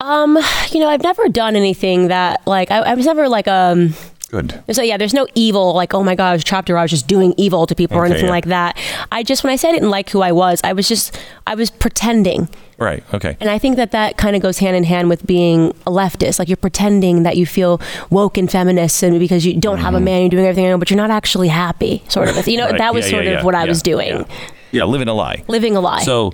[0.00, 0.36] Um,
[0.70, 3.94] you know, I've never done anything that like I, I was never like um.
[4.32, 4.64] Good.
[4.72, 6.90] So yeah, there's no evil like oh my god, I was trapped or I was
[6.90, 8.32] just doing evil to people or Okay, anything yeah.
[8.32, 8.78] like that.
[9.12, 11.16] I just when I said I didn't like who I was, I was just
[11.46, 12.48] I was pretending.
[12.78, 13.04] Right.
[13.14, 13.36] Okay.
[13.40, 16.38] And I think that that kind of goes hand in hand with being a leftist.
[16.38, 20.00] Like you're pretending that you feel woke and feminist, and because you don't have a
[20.00, 22.02] man, you're doing everything, but you're not actually happy.
[22.08, 22.48] Sort of.
[22.48, 22.72] You know, Mm-hmm.
[22.72, 22.78] Right.
[22.78, 24.24] that was Yeah, sort yeah, of yeah, what I yeah, was doing, Yeah.
[24.72, 25.44] yeah, living a lie.
[25.46, 26.00] living a lie.
[26.02, 26.32] So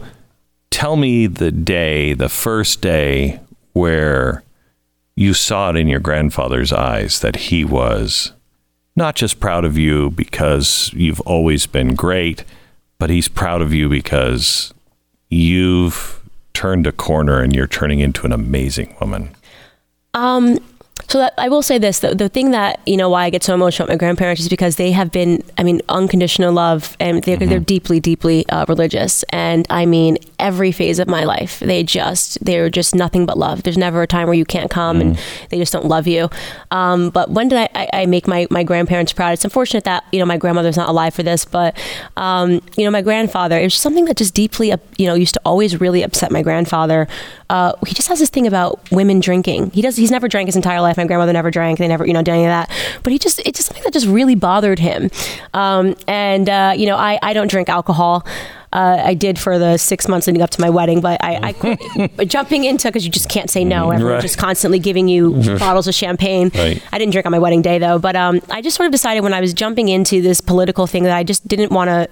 [0.71, 3.41] tell me the day, the first day
[3.73, 4.43] where
[5.19, 8.31] you saw it in your grandfather's eyes that he was
[8.95, 12.45] not just proud of you because you've always been great,
[13.01, 14.73] but he's proud of you because
[15.29, 16.23] you've
[16.55, 19.35] turned a corner and you're turning into an amazing woman.
[20.15, 20.61] Um,
[21.07, 23.43] so that, I will say this: the, the thing that you know why I get
[23.43, 27.23] so emotional at my grandparents is because they have been, I mean, unconditional love, and
[27.23, 29.23] they're, they're deeply, deeply uh, religious.
[29.31, 33.63] And I mean, every phase of my life, they just they're just nothing but love.
[33.63, 35.19] There's never a time where you can't come, and
[35.51, 36.29] they just don't love you.
[36.71, 39.33] Um, but when did I, I, I make my my grandparents proud?
[39.33, 41.77] It's unfortunate that you know my grandmother's not alive for this, but
[42.17, 43.59] um, you know my grandfather.
[43.59, 46.43] It was something that just deeply, up- you know, used to always really upset my
[46.43, 47.07] grandfather.
[47.51, 49.71] Uh, he just has this thing about women drinking.
[49.71, 49.97] He does.
[49.97, 50.88] He's never drank his entire life.
[50.97, 51.79] My grandmother never drank.
[51.79, 52.71] They never, you know, did any of that.
[53.03, 55.11] But he just, it's just something that just really bothered him.
[55.55, 58.25] Um, and uh, you know, I, I don't drink alcohol.
[58.71, 61.53] Uh, I did for the six months leading up to my wedding, but I, I
[61.55, 61.81] quit.
[62.29, 63.91] Jumping into because you just can't say no.
[63.91, 64.21] Everyone's Right.
[64.23, 66.51] just constantly giving you bottles of champagne.
[66.55, 66.83] Right.
[66.93, 69.23] I didn't drink on my wedding day though, but um, I just sort of decided
[69.23, 72.09] when I was jumping into this political thing that I just didn't want to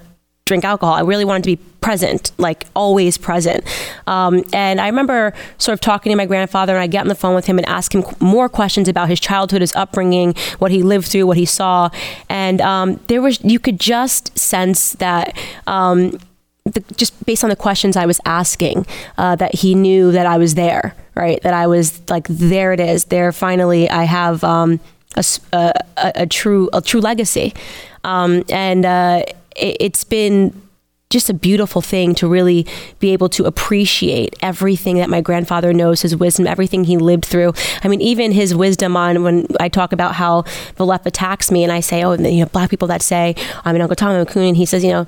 [0.47, 0.95] drink alcohol.
[0.95, 3.63] I really wanted to be present, like always present.
[4.09, 7.15] Um, and I remember sort of talking to my grandfather, and I get on the
[7.15, 10.83] phone with him and ask him more questions about his childhood, his upbringing, what he
[10.83, 11.89] lived through, what he saw,
[12.29, 15.39] and um, there was you could just sense that.
[15.69, 16.19] Um,
[16.65, 20.37] the, just based on the questions I was asking, uh, that he knew that I
[20.37, 21.41] was there, right?
[21.43, 23.05] That I was like, there it is.
[23.05, 24.81] There, finally, I have um,
[25.15, 27.55] a, a, a, true a true legacy,
[28.03, 29.23] um, and uh,
[29.55, 30.61] it, it's been
[31.09, 32.67] just a beautiful thing to really
[32.99, 37.53] be able to appreciate everything that my grandfather knows, his wisdom, everything he lived through.
[37.85, 41.63] I mean, even his wisdom on when I talk about how the left attacks me,
[41.63, 44.49] and I say, oh, you know, black people that say, I mean, Uncle Tommy McCoon,
[44.49, 45.07] and he says, you know,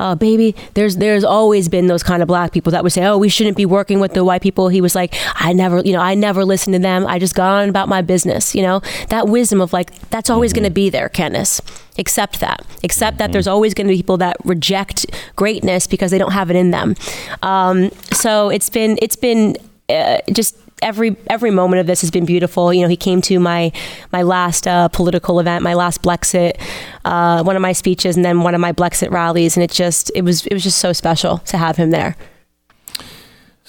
[0.00, 3.16] uh, baby, there's there's always been those kind of black people that would say, oh,
[3.16, 4.68] we shouldn't be working with the white people.
[4.68, 7.06] He was like, I never, you know, I never listened to them.
[7.06, 8.52] I just got on about my business.
[8.52, 8.80] You know,
[9.10, 10.62] that wisdom of like, that's always mm-hmm.
[10.62, 11.60] going to be there, Kenneth
[11.98, 13.32] accept that accept that mm-hmm.
[13.32, 15.06] there's always going to be people that reject
[15.36, 16.94] greatness because they don't have it in them
[17.42, 19.56] um, so it's been it's been
[19.88, 22.72] uh, just every every moment of this has been beautiful.
[22.72, 23.72] You know, he came to my
[24.12, 26.60] my last uh, political event, my last Blexit,
[27.04, 30.10] uh, one of my speeches, and then one of my Blexit rallies, and it just
[30.14, 32.16] it was it was just so special to have him there.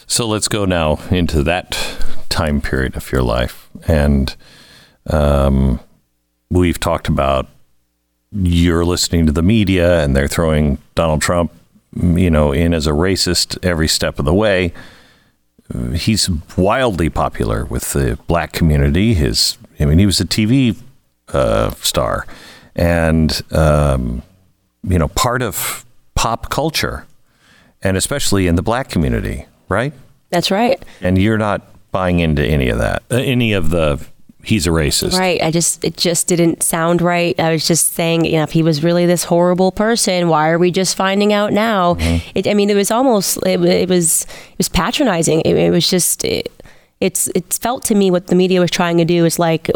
[0.05, 1.77] So let's go now into that
[2.29, 4.35] time period of your life, and
[5.07, 5.79] um,
[6.49, 7.47] we've talked about
[8.31, 11.51] you're listening to the media and they're throwing Donald Trump,
[11.95, 14.73] you know, in as a racist every step of the way.
[15.95, 19.13] He's wildly popular with the black community.
[19.13, 20.77] His, I mean, he was a TV
[21.33, 22.25] uh, star,
[22.73, 24.23] and um,
[24.83, 25.85] you know, part of
[26.15, 27.05] pop culture,
[27.83, 29.91] and especially in the black community, right?
[30.29, 30.81] That's right.
[31.01, 34.05] And you're not buying into any of that, uh, any of the
[34.47, 35.17] he's a racist.
[35.17, 35.41] Right.
[35.41, 37.37] I just it just didn't sound right.
[37.39, 40.57] I was just saying, you know, if he was really this horrible person, why are
[40.57, 41.95] we just finding out now?
[41.95, 42.31] Mm-hmm.
[42.35, 45.41] It, I mean, it was almost it, it was it was patronizing.
[45.41, 46.23] It, it was just.
[46.23, 46.51] It,
[46.99, 49.69] it's it's felt to me what the media was trying to do is like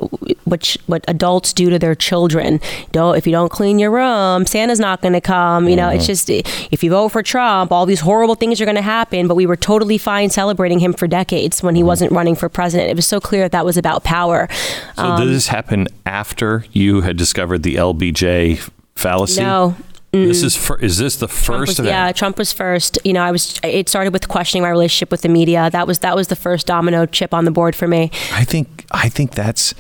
[0.46, 2.60] what what adults do to their children.
[2.92, 5.70] Don't if you don't clean your room, Santa's not going to come.
[5.70, 5.98] You know, mm-hmm.
[5.98, 9.28] it's just if you vote for Trump, all these horrible things are going to happen.
[9.28, 11.88] But we were totally fine celebrating him for decades when he mm-hmm.
[11.88, 12.90] wasn't running for president.
[12.90, 14.48] It was so clear that, that was about power.
[14.96, 19.42] So um, did this happen after you had discovered the LBJ fallacy?
[19.42, 19.76] No,
[20.14, 20.28] Mm.
[20.28, 21.80] This is for, is this the first?
[21.80, 23.00] Was, yeah, Trump was first.
[23.06, 23.60] You know, I was.
[23.64, 25.70] It started with questioning my relationship with the media.
[25.70, 28.12] That was that was the first domino chip on the board for me.
[28.34, 29.74] I think I think that's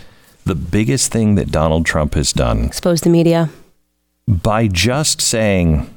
[0.46, 2.64] the biggest thing that Donald Trump has done.
[2.64, 3.50] Expose the media
[4.26, 5.94] by just saying,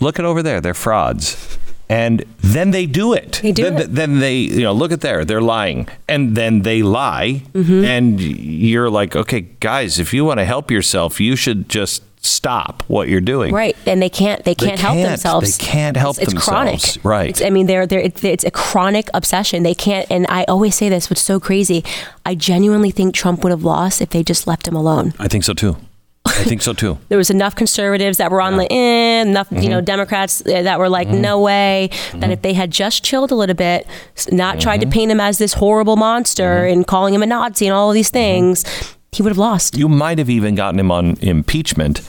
[0.00, 1.58] "Look at over there, they're frauds."
[1.92, 3.40] and then they do it.
[3.42, 3.94] They do then, it.
[3.94, 7.84] then they, you know, look at there, they're lying, and then they lie, mm-hmm.
[7.84, 12.82] and you're like, okay, guys, if you want to help yourself, you should just stop
[12.86, 13.52] what you're doing.
[13.52, 14.44] Right, and they can't.
[14.44, 15.58] They can't, they help themselves.
[15.58, 16.96] They can't help it's, it's themselves.
[16.96, 17.04] chronic.
[17.04, 17.30] Right.
[17.30, 19.62] It's, I mean, they're, they're it's, it's a chronic obsession.
[19.62, 20.06] They can't.
[20.10, 21.84] And I always say this, which is so crazy.
[22.24, 25.12] I genuinely think Trump would have lost if they just left him alone.
[25.18, 25.76] I think so too.
[26.24, 26.98] I think so too.
[27.08, 28.58] there was enough conservatives that were on yeah.
[28.58, 29.62] the eh, enough mm-hmm.
[29.62, 29.84] you know mm-hmm.
[29.86, 31.20] Democrats uh, that were like, mm-hmm.
[31.20, 31.90] no way.
[31.92, 32.20] Mm-hmm.
[32.20, 33.86] That if they had just chilled a little bit,
[34.30, 34.92] not tried to mm-hmm.
[34.92, 36.72] paint him as this horrible monster mm-hmm.
[36.72, 38.64] and calling him a Nazi and all of these things,
[39.12, 39.76] he would have lost.
[39.76, 42.02] You might have even gotten him on impeachment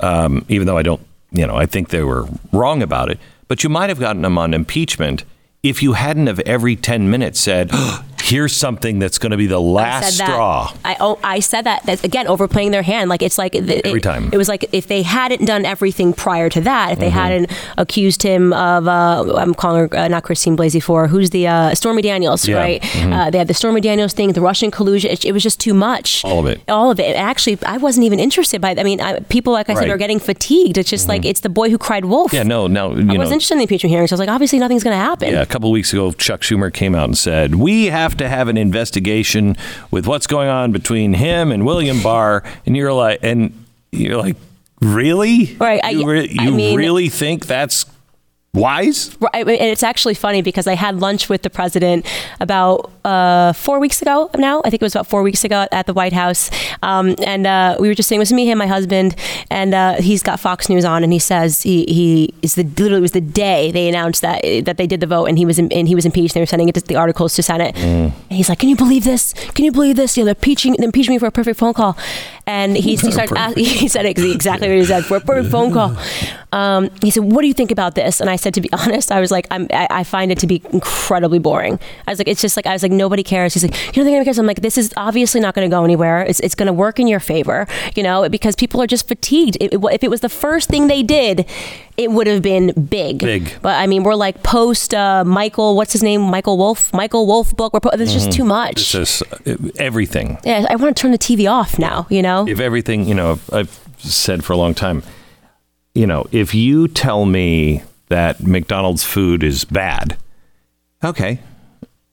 [0.00, 3.18] um, even though I don't, you know, I think they were wrong about it.
[3.48, 5.24] But you might have gotten him on impeachment
[5.62, 7.70] if you hadn't of every 10 minutes said,
[8.28, 10.72] here's something that's going to be the last straw.
[10.84, 11.84] I oh, I said that.
[11.84, 13.10] That's again overplaying their hand.
[13.10, 14.30] Like it's like it, every time.
[14.32, 17.18] It was like if they hadn't done everything prior to that, if they mm-hmm.
[17.18, 21.48] hadn't accused him of uh, I'm calling her uh, not Christine Blasey Ford who's the
[21.48, 22.56] uh, Stormy Daniels, yeah.
[22.56, 22.82] right?
[22.82, 23.12] Mm-hmm.
[23.12, 25.10] Uh, they had the Stormy Daniels thing, the Russian collusion.
[25.10, 26.24] It, it, was just too much.
[26.24, 26.60] All of it.
[26.68, 27.16] All of it.
[27.16, 28.72] Actually, I wasn't even interested by.
[28.72, 28.78] It.
[28.78, 29.82] I mean, I, people like I right.
[29.82, 30.78] said are getting fatigued.
[30.78, 31.10] It's just mm-hmm.
[31.10, 32.32] like it's the boy who cried wolf.
[32.32, 32.42] Yeah.
[32.42, 32.66] No.
[32.66, 32.92] No.
[32.92, 34.12] I was interested in the impeachment hearings.
[34.12, 35.32] I was like, obviously nothing's going to happen.
[35.32, 35.42] Yeah.
[35.42, 38.56] A couple weeks ago, Chuck Schumer came out and said we have to have an
[38.56, 39.56] investigation
[39.90, 44.36] with what's going on between him and William Barr, and you're like, and you're like,
[44.80, 45.56] really?
[45.56, 45.82] Right.
[45.92, 47.86] You, re- you I mean, really think that's
[48.54, 49.16] wise.
[49.32, 52.06] And it's actually funny because I had lunch with the president
[52.40, 54.60] about uh, four weeks ago now.
[54.60, 56.50] I think it was about four weeks ago at the White House,
[56.82, 59.16] um, and uh, we were just saying it was me, him, my husband,
[59.50, 63.00] and uh, he's got Fox News on, and he says he, he is the literally
[63.00, 65.70] was the day they announced that that they did the vote, and he was in,
[65.72, 66.34] and he was impeached.
[66.34, 67.82] They were sending it to the articles to Senate, mm.
[67.84, 69.32] and he's like, "Can you believe this?
[69.54, 70.16] Can you believe this?
[70.16, 71.96] You know, they're impeaching, they're impeaching me for a perfect phone call."
[72.48, 73.36] And he, he started.
[73.36, 75.96] Asking, he said exactly what he said for a perfect phone call.
[76.50, 79.12] Um, he said, "What do you think about this?" And I said, to be honest,
[79.12, 81.78] I was like, I'm, I, I, find it to be incredibly boring.
[82.06, 83.52] I was like, it's just like I was like, nobody cares.
[83.52, 84.38] He's like, you don't think anybody cares?
[84.38, 86.22] I'm like, this is obviously not going to go anywhere.
[86.22, 89.58] It's, it's going to work in your favor, you know, because people are just fatigued.
[89.60, 91.46] It, it, if it was the first thing they did,
[91.98, 93.18] it would have been big.
[93.18, 93.52] Big.
[93.60, 95.76] But I mean, we're like post uh, Michael.
[95.76, 96.22] What's his name?
[96.22, 96.94] Michael Wolff.
[96.94, 97.74] Michael Wolff book.
[97.74, 98.04] We're po- mm-hmm.
[98.04, 98.80] just too much.
[98.80, 100.38] It's just uh, everything.
[100.44, 102.06] Yeah, I want to turn the TV off now.
[102.08, 105.02] You know, if everything, you know, I've said for a long time,
[105.94, 110.16] you know, if you tell me that McDonald's food is bad.
[111.04, 111.40] Okay.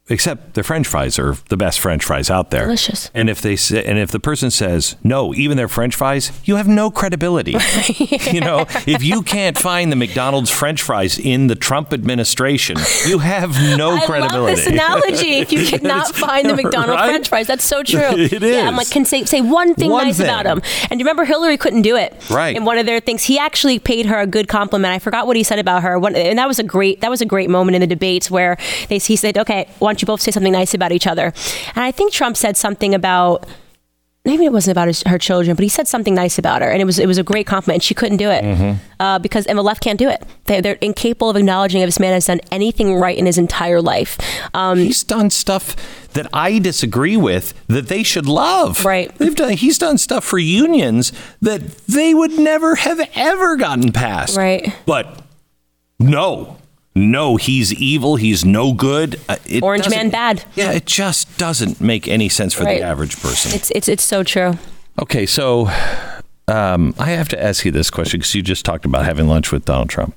[0.08, 2.66] Except the French fries are the best French fries out there.
[2.66, 3.10] Delicious.
[3.16, 6.58] And if they say, and if the person says no, even their French fries, you
[6.58, 7.54] have no credibility.
[8.32, 13.18] you know, if you can't find the McDonald's French fries in the Trump administration, you
[13.18, 14.38] have no I credibility.
[14.38, 15.38] love this analogy.
[15.40, 17.10] If you cannot find the McDonald's Right?
[17.10, 18.00] French fries, that's so true.
[18.02, 20.28] It Yeah, I'm like, can say say one thing One nice thing.
[20.28, 20.62] about him.
[20.92, 22.14] And you remember Hillary couldn't do it.
[22.30, 22.56] Right.
[22.56, 24.94] And one of their things, he actually paid her a good compliment.
[24.94, 25.98] I forgot what he said about her.
[25.98, 28.56] One, and that was a great that was a great moment in the debates where
[28.88, 31.34] they, he said, "Okay, why don't you both say something nice about each other?"
[31.76, 33.46] And I think Trump said something about.
[34.28, 36.82] Maybe it wasn't about his, her children, but he said something nice about her, and
[36.82, 37.76] it was it was a great compliment.
[37.76, 38.74] And she couldn't do it Mm-hmm.
[39.00, 40.24] uh, because and the left can't do it.
[40.46, 43.84] They, they're incapable of acknowledging if this man has done anything right in his entire
[43.84, 44.18] life.
[44.56, 45.76] Um, He's done stuff
[46.14, 48.84] that I disagree with that they should love.
[48.84, 49.16] Right.
[49.20, 49.54] They've done.
[49.54, 54.36] He's done stuff for unions that they would never have ever gotten past.
[54.36, 54.74] Right.
[54.88, 55.22] But
[56.00, 56.58] no,
[56.96, 58.16] no, he's evil.
[58.16, 59.20] He's no good.
[59.28, 60.46] Uh, Orange man bad.
[60.56, 62.80] Yeah, it just doesn't make any sense for Right.
[62.80, 63.52] the average person.
[63.54, 64.58] It's it's it's so true.
[65.02, 65.70] Okay, so
[66.48, 69.52] um, I have to ask you this question because you just talked about having lunch
[69.52, 70.16] with Donald Trump.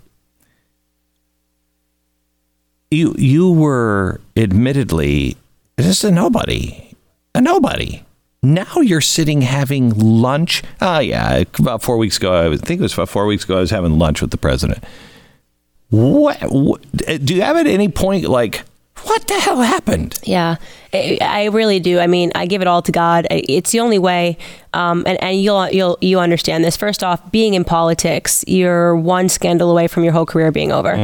[2.91, 5.37] You you were admittedly
[5.79, 6.93] just a nobody,
[7.35, 8.03] a nobody.
[8.43, 10.63] Now you're sitting having lunch.
[10.81, 13.59] Oh yeah, about four weeks ago, I think it was about four weeks ago.
[13.59, 14.83] I was having lunch with the president.
[15.91, 18.63] What, what uh, do you have at any point like?
[19.05, 20.19] What the hell happened?
[20.25, 20.57] Yeah,
[20.93, 21.99] I, I really do.
[21.99, 23.27] I mean, I give it all to God.
[23.31, 24.39] It's the only way,
[24.73, 26.77] um, and and you'll you'll you understand this.
[26.77, 30.95] First off, being in politics, you're one scandal away from your whole career being over,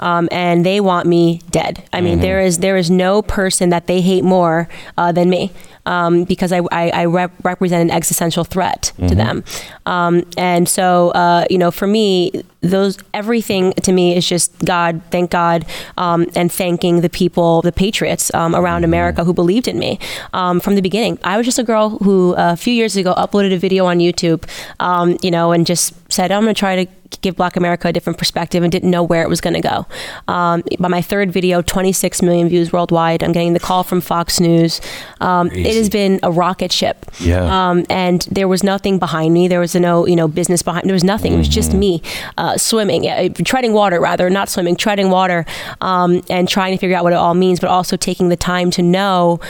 [0.00, 1.82] um, and they want me dead.
[1.92, 5.50] I mean, there is there is no person that they hate more uh, than me.
[5.84, 9.42] Um, because I, I, I rep- represent an existential threat to them,
[9.84, 15.02] um, and so uh, you know, for me, those everything to me is just God,
[15.10, 15.66] thank God,
[15.98, 19.98] um, and thanking the people, the patriots um, around America who believed in me
[20.32, 21.18] um, from the beginning.
[21.24, 24.44] I was just a girl who a few years ago uploaded a video on YouTube,
[24.80, 27.92] um, you know, and just said I'm going to try to give Black America a
[27.92, 29.86] different perspective and didn't know where it was going to go.
[30.28, 33.22] Um, by my third video, 26 million views worldwide.
[33.22, 34.80] I'm getting the call from Fox News.
[35.20, 37.06] Um, it has been a rocket ship.
[37.20, 37.70] Yeah.
[37.70, 39.48] Um, and there was nothing behind me.
[39.48, 40.86] There was no, you know, business behind.
[40.86, 41.32] There was nothing.
[41.32, 42.02] It was just me
[42.38, 45.44] uh, swimming, uh, treading water rather, not swimming, treading water,
[45.80, 48.70] um, and trying to figure out what it all means, but also taking the time
[48.72, 49.40] to know.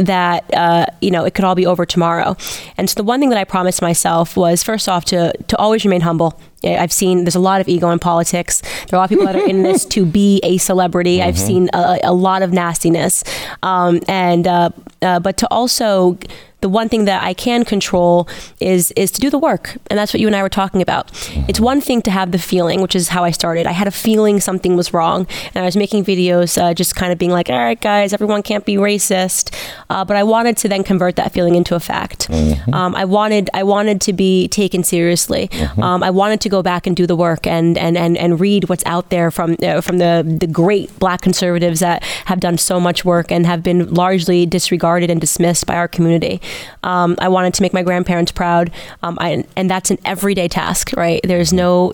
[0.00, 2.36] That uh, you know it could all be over tomorrow,
[2.78, 5.84] and so the one thing that I promised myself was first off to to always
[5.84, 6.40] remain humble.
[6.64, 8.60] I've seen there's a lot of ego in politics.
[8.60, 11.22] There are a lot of people that are in this to be a celebrity.
[11.22, 13.24] I've seen a, a lot of nastiness,
[13.62, 14.70] um, and uh,
[15.02, 16.18] uh, but to also
[16.60, 18.28] the one thing that I can control
[18.60, 21.10] is is to do the work, and that's what you and I were talking about.
[21.48, 23.66] It's one thing to have the feeling, which is how I started.
[23.66, 27.12] I had a feeling something was wrong, and I was making videos, uh, just kind
[27.12, 29.54] of being like, "All right, guys, everyone can't be racist,"
[29.90, 32.28] uh, but I wanted to then convert that feeling into a fact.
[32.72, 35.48] Um, I wanted I wanted to be taken seriously.
[35.82, 38.68] Um, I wanted to go back and do the work and and and, and read
[38.68, 42.78] what's out there from uh, from the the great Black conservatives that have done so
[42.80, 46.40] much work and have been largely disregarded and dismissed by our community.
[46.84, 48.70] Um, I wanted to make my grandparents proud,
[49.02, 51.20] um, I, and that's an everyday task, right?
[51.24, 51.92] There's no,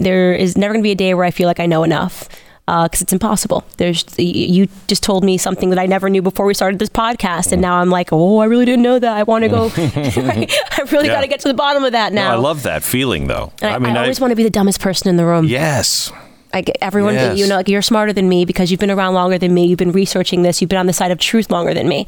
[0.00, 2.28] there is never going to be a day where I feel like I know enough.
[2.66, 3.64] Because it's impossible.
[3.78, 7.50] There's you just told me something that I never knew before we started this podcast,
[7.50, 9.16] and now I'm like, oh, I really didn't know that.
[9.16, 9.70] I want to go.
[9.76, 10.46] I
[10.92, 11.14] really Yeah.
[11.14, 12.32] got to get to the bottom of that No, now.
[12.32, 13.52] I love that feeling, though.
[13.62, 15.46] I, I mean, I always want to be the dumbest person in the room.
[15.46, 16.12] yes.
[16.52, 17.38] I get everyone, Yes.
[17.38, 19.66] you know, like you're smarter than me because you've been around longer than me.
[19.66, 20.60] You've been researching this.
[20.60, 22.06] You've been on the side of truth longer than me.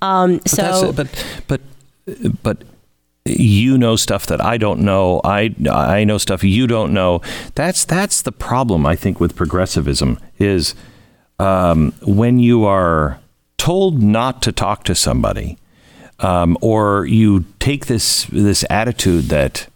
[0.00, 1.60] Um, But so, that's but
[2.06, 2.64] but but
[3.24, 5.20] you know stuff that I don't know.
[5.24, 7.20] I I know stuff you don't know.
[7.54, 10.74] That's that's the problem I think with progressivism is
[11.38, 13.20] um, when you are
[13.58, 15.56] told not to talk to somebody,
[16.18, 19.68] um, or you take this this attitude that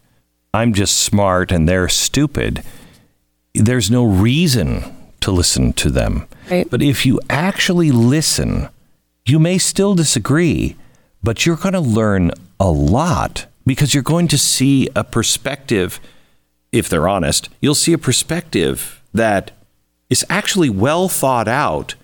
[0.55, 2.63] I'm just smart and they're stupid.
[3.63, 4.85] There's no reason
[5.21, 6.27] to listen to them.
[6.51, 6.69] Right.
[6.71, 8.69] But if you actually listen,
[9.25, 10.77] you may still disagree,
[11.23, 15.99] but you're going to learn a lot because you're going to see a perspective,
[16.71, 19.51] if they're honest, you'll see a perspective that
[20.09, 21.97] is actually well thought out,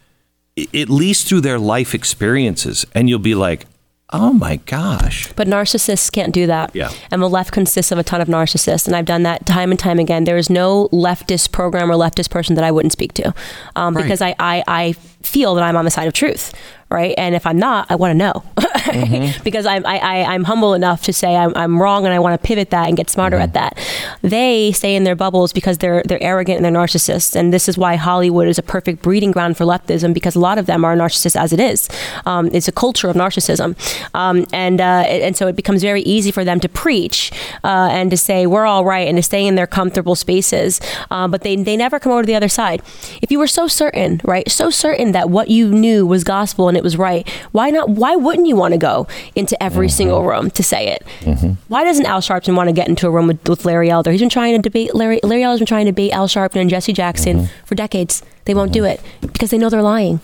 [0.59, 2.85] at least through their life experiences.
[2.95, 3.67] And you'll be like,
[4.13, 5.33] oh my gosh.
[5.35, 6.75] But narcissists can't do that.
[6.75, 6.91] Yeah.
[7.11, 8.87] And the left consists of a ton of narcissists.
[8.87, 10.25] And I've done that time and time again.
[10.25, 13.35] There is no leftist program or leftist person that I wouldn't speak to
[13.77, 14.03] um, Right.
[14.03, 16.53] because I, I, I feel that I'm on the side of truth.
[16.93, 17.15] Right?
[17.17, 19.43] And if I'm not, I want to know mm-hmm.
[19.43, 22.41] because I'm I, I, am humble enough to say I'm, I'm wrong and I want
[22.41, 23.45] to pivot that and get smarter mm-hmm.
[23.45, 23.79] at that.
[24.23, 27.79] They stay in their bubbles because they're they're arrogant and they're narcissists, and this is
[27.79, 30.95] why Hollywood is a perfect breeding ground for leftism because a lot of them are
[30.97, 31.89] narcissists as it is.
[32.27, 33.77] Um, it's a culture of narcissism,
[34.15, 37.33] um, and uh, and so it becomes very easy for them to preach
[37.65, 40.81] uh, and to say we're all right and to stay in their comfortable spaces,
[41.11, 42.83] uh, but they they never come over to the other side.
[43.23, 46.77] If you were so certain, right, so certain that what you knew was gospel and
[46.77, 47.91] it was right, why not?
[47.91, 49.97] Why wouldn't you want to go into every mm-hmm.
[49.97, 51.05] single room to say it?
[51.21, 51.53] Mm-hmm.
[51.69, 54.11] Why doesn't Al Sharpton want to get into a room with, with Larry Elder?
[54.11, 55.21] He's been trying to debate Larry.
[55.23, 57.67] Larry Elder's been trying to debate Al Sharpton and Jesse Jackson mm-hmm.
[57.67, 58.23] for decades.
[58.45, 60.21] They won't do it because they know they're lying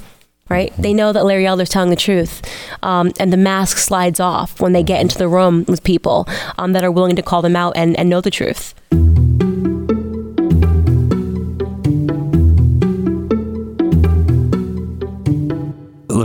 [0.48, 0.72] right?
[0.78, 2.42] They know that Larry Elder's telling the truth.
[2.82, 6.72] Um, and the mask slides off when they get into the room with people um,
[6.72, 8.74] that are willing to call them out and, and know the truth.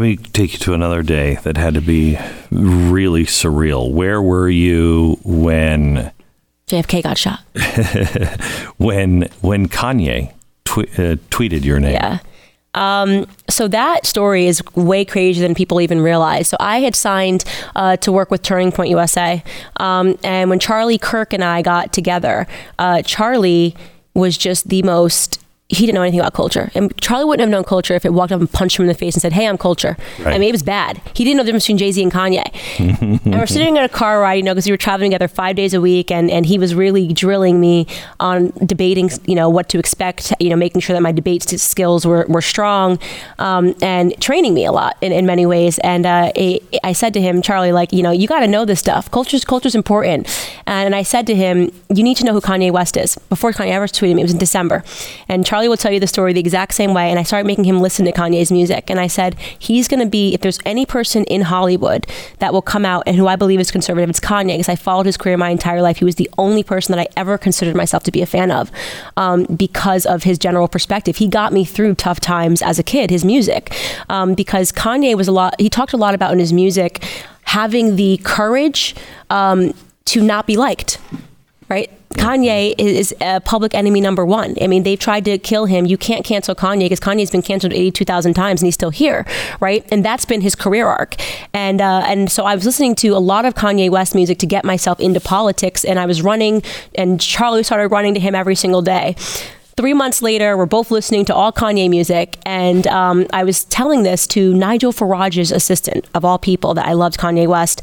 [0.03, 2.17] Me take you to another day that had to be
[2.51, 3.91] really surreal.
[3.91, 6.11] Where were you when
[6.67, 7.39] JFK got shot?
[8.77, 10.33] when when Kanye
[10.65, 11.93] tw- uh, tweeted your name?
[11.93, 12.19] Yeah.
[12.75, 16.47] Um, so that story is way crazier than people even realize.
[16.47, 17.43] So I had signed
[17.75, 19.43] uh, to work with Turning Point USA,
[19.77, 22.47] um, and when Charlie Kirk and I got together,
[22.79, 23.75] uh, Charlie
[24.15, 25.42] was just the most
[25.73, 26.71] he didn't know anything about culture.
[26.75, 28.93] And Charlie wouldn't have known culture if it walked up and punched him in the
[28.93, 29.97] face and said, Hey, I'm culture.
[30.19, 30.35] Right.
[30.35, 31.01] I mean, it was bad.
[31.15, 32.43] He didn't know the difference between Jay Z and Kanye.
[33.25, 35.55] and we're sitting in a car ride, you know, because we were traveling together five
[35.55, 36.11] days a week.
[36.11, 37.87] And, and he was really drilling me
[38.19, 42.05] on debating, you know, what to expect, you know, making sure that my debate skills
[42.05, 42.99] were, were strong
[43.39, 45.79] um, and training me a lot in, in many ways.
[45.79, 48.65] And uh, it, I said to him, Charlie, like, you know, you got to know
[48.65, 49.09] this stuff.
[49.11, 50.27] Culture's, culture's important.
[50.65, 53.17] And I said to him, You need to know who Kanye West is.
[53.29, 54.83] Before Kanye ever tweeted me, it was in December.
[55.27, 57.09] And Charlie will tell you the story the exact same way.
[57.09, 58.89] And I started making him listen to Kanye's music.
[58.89, 62.05] And I said, he's going to be, if there's any person in Hollywood
[62.39, 65.05] that will come out and who I believe is conservative, it's Kanye, because I followed
[65.05, 65.99] his career my entire life.
[65.99, 68.73] He was the only person that I ever considered myself to be a fan of
[69.15, 71.15] um, because of his general perspective.
[71.15, 73.73] He got me through tough times as a kid, his music,
[74.09, 77.05] um, because Kanye was a lot, he talked a lot about in his music
[77.43, 78.95] having the courage
[79.29, 79.73] um,
[80.05, 80.99] to not be liked
[81.69, 81.89] right?
[82.13, 84.55] Kanye is a public enemy number one.
[84.61, 85.85] I mean, they've tried to kill him.
[85.85, 89.25] You can't cancel Kanye because Kanye's been canceled 82,000 times and he's still here,
[89.59, 89.85] right?
[89.91, 91.15] And that's been his career arc.
[91.53, 94.45] And uh, and so I was listening to a lot of Kanye West music to
[94.45, 95.83] get myself into politics.
[95.83, 96.63] And I was running,
[96.95, 99.15] and Charlie started running to him every single day.
[99.75, 104.03] Three months later, we're both listening to all Kanye music, and um, I was telling
[104.03, 107.81] this to Nigel Farage's assistant, of all people, that I loved Kanye West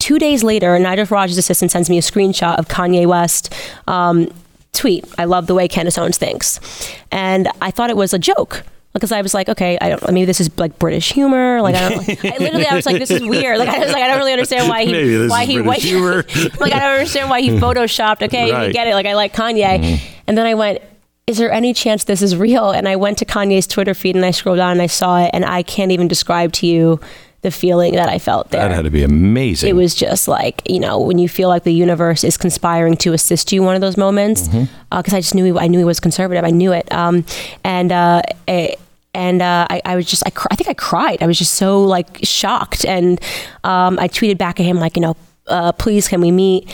[0.00, 3.54] Two days later, Nigel Farage's assistant sends me a screenshot of Kanye West
[3.86, 4.32] um,
[4.72, 5.04] tweet.
[5.18, 6.58] I love the way Candace Owens thinks,
[7.12, 10.02] and I thought it was a joke because I was like, okay, I don't.
[10.10, 11.60] Maybe this is like British humor.
[11.60, 12.08] Like I don't.
[12.24, 13.58] I literally, I was like, this is weird.
[13.58, 16.16] Like I was like, I don't really understand why he, why he, why, humor.
[16.58, 18.22] like I don't understand why he photoshopped.
[18.22, 18.68] Okay, right.
[18.68, 18.94] you get it.
[18.94, 20.22] Like I like Kanye, mm-hmm.
[20.26, 20.80] and then I went.
[21.26, 22.72] Is there any chance this is real?
[22.72, 25.30] And I went to Kanye's Twitter feed and I scrolled down and I saw it,
[25.32, 27.00] and I can't even describe to you
[27.42, 28.60] the feeling that I felt there.
[28.60, 29.70] That had to be amazing.
[29.70, 33.12] It was just like, you know, when you feel like the universe is conspiring to
[33.12, 34.48] assist you one of those moments.
[34.48, 34.92] Because mm-hmm.
[34.92, 36.44] uh, I just knew he, I knew he was conservative.
[36.44, 36.92] I knew it.
[36.92, 37.24] Um,
[37.64, 38.78] and uh, it,
[39.14, 41.22] and uh, I, I, was just I, cr- I think I cried.
[41.22, 43.20] I was just so like shocked, and
[43.64, 45.16] um, I tweeted back at him like, you know,
[45.46, 46.72] uh, please can we meet?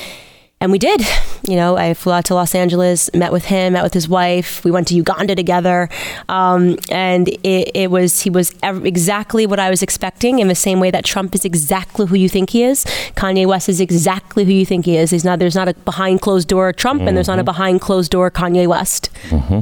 [0.60, 1.02] And we did.
[1.46, 4.64] You know, I flew out to Los Angeles, met with him, met with his wife.
[4.64, 5.88] We went to Uganda together,
[6.28, 10.38] um, and it, it, was he was exactly what I was expecting.
[10.38, 12.84] In the same way that Trump is exactly who you think he is,
[13.16, 15.10] Kanye West is exactly who you think he is.
[15.10, 15.38] He's not.
[15.38, 17.08] There's not a behind closed door Trump, mm-hmm.
[17.08, 17.46] and there's not a mm-hmm.
[17.46, 19.10] behind closed door Kanye West.
[19.28, 19.60] Mm-hmm.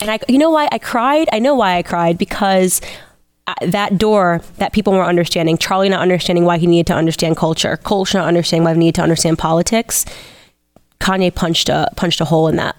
[0.00, 1.28] And I, you know why I cried?
[1.32, 2.80] I know why I cried because
[3.62, 7.76] that door that people weren't understanding, Charlie not understanding why he needed to understand culture,
[7.78, 10.04] culture not understanding why he needed to understand politics,
[11.00, 12.76] Kanye punched a punched a hole in that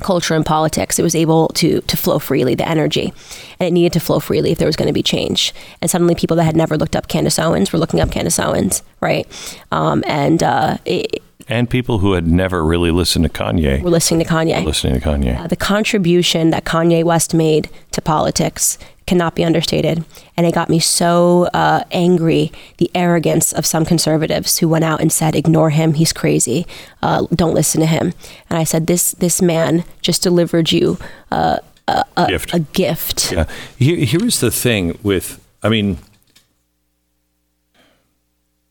[0.00, 0.98] culture and politics.
[0.98, 3.12] It was able to to flow freely, the energy,
[3.58, 5.54] and it needed to flow freely if there was going to be change.
[5.80, 8.82] And suddenly, people that had never looked up Candace Owens were looking up Candace Owens,
[9.00, 9.26] right?
[9.72, 14.24] Um, and uh, it, and people who had never really listened to Kanye were listening
[14.24, 14.64] to Kanye.
[14.64, 15.38] Listening to Kanye.
[15.38, 20.04] Uh, the contribution that Kanye West made to politics cannot be understated.
[20.36, 25.00] And it got me so uh, angry the arrogance of some conservatives who went out
[25.00, 25.94] and said, "Ignore him.
[25.94, 26.66] He's crazy.
[27.02, 28.14] Uh, don't listen to him."
[28.48, 30.98] And I said, "This this man just delivered you
[31.30, 32.54] uh, a, a, gift.
[32.54, 33.46] a gift." Yeah.
[33.76, 35.40] Here, here is the thing with.
[35.62, 35.98] I mean,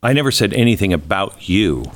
[0.01, 1.91] I never said anything about you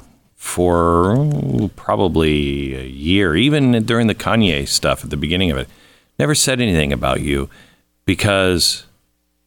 [0.47, 5.67] for probably a year, even during the Kanye stuff at the beginning of it.
[6.17, 7.49] Never said anything about you
[8.05, 8.85] because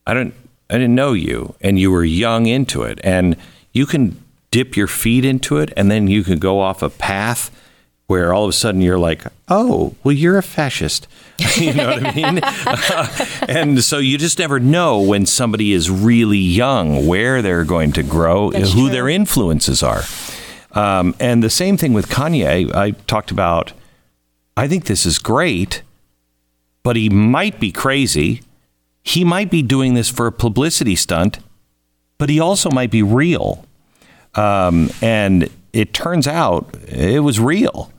[0.06, 0.34] I don't
[0.68, 3.36] I didn't know you, and you were young into it, and
[3.72, 4.22] you can
[4.52, 7.50] dip your feet into it, and then you can go off a path
[8.06, 11.08] where all of a sudden you're like, oh, well, you're a fascist.
[11.56, 12.40] you know what I mean?
[13.48, 18.02] and so you just never know when somebody is really young where they're going to
[18.02, 18.90] grow, That's who true.
[18.90, 20.02] their influences are.
[20.72, 22.74] Um, and the same thing with Kanye.
[22.74, 23.72] I talked about,
[24.56, 25.82] I think this is great,
[26.82, 28.42] but he might be crazy.
[29.02, 31.38] He might be doing this for a publicity stunt,
[32.18, 33.64] but he also might be real.
[34.34, 37.92] Um, and it turns out it was real.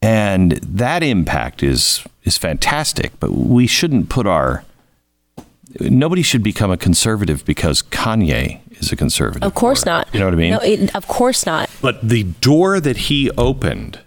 [0.00, 4.64] And that impact is is fantastic, but we shouldn't put our
[5.80, 9.42] nobody should become a conservative because Kanye is a conservative.
[9.42, 10.08] Of course not.
[10.12, 10.50] You know what I mean?
[10.50, 11.70] No, it, of course not.
[11.80, 14.00] But the door that he opened,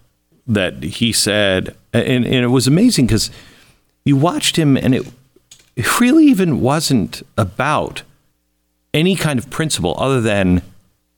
[0.47, 3.31] that he said, and, and it was amazing because
[4.03, 5.07] you watched him, and it,
[5.75, 8.03] it really even wasn't about
[8.93, 10.61] any kind of principle other than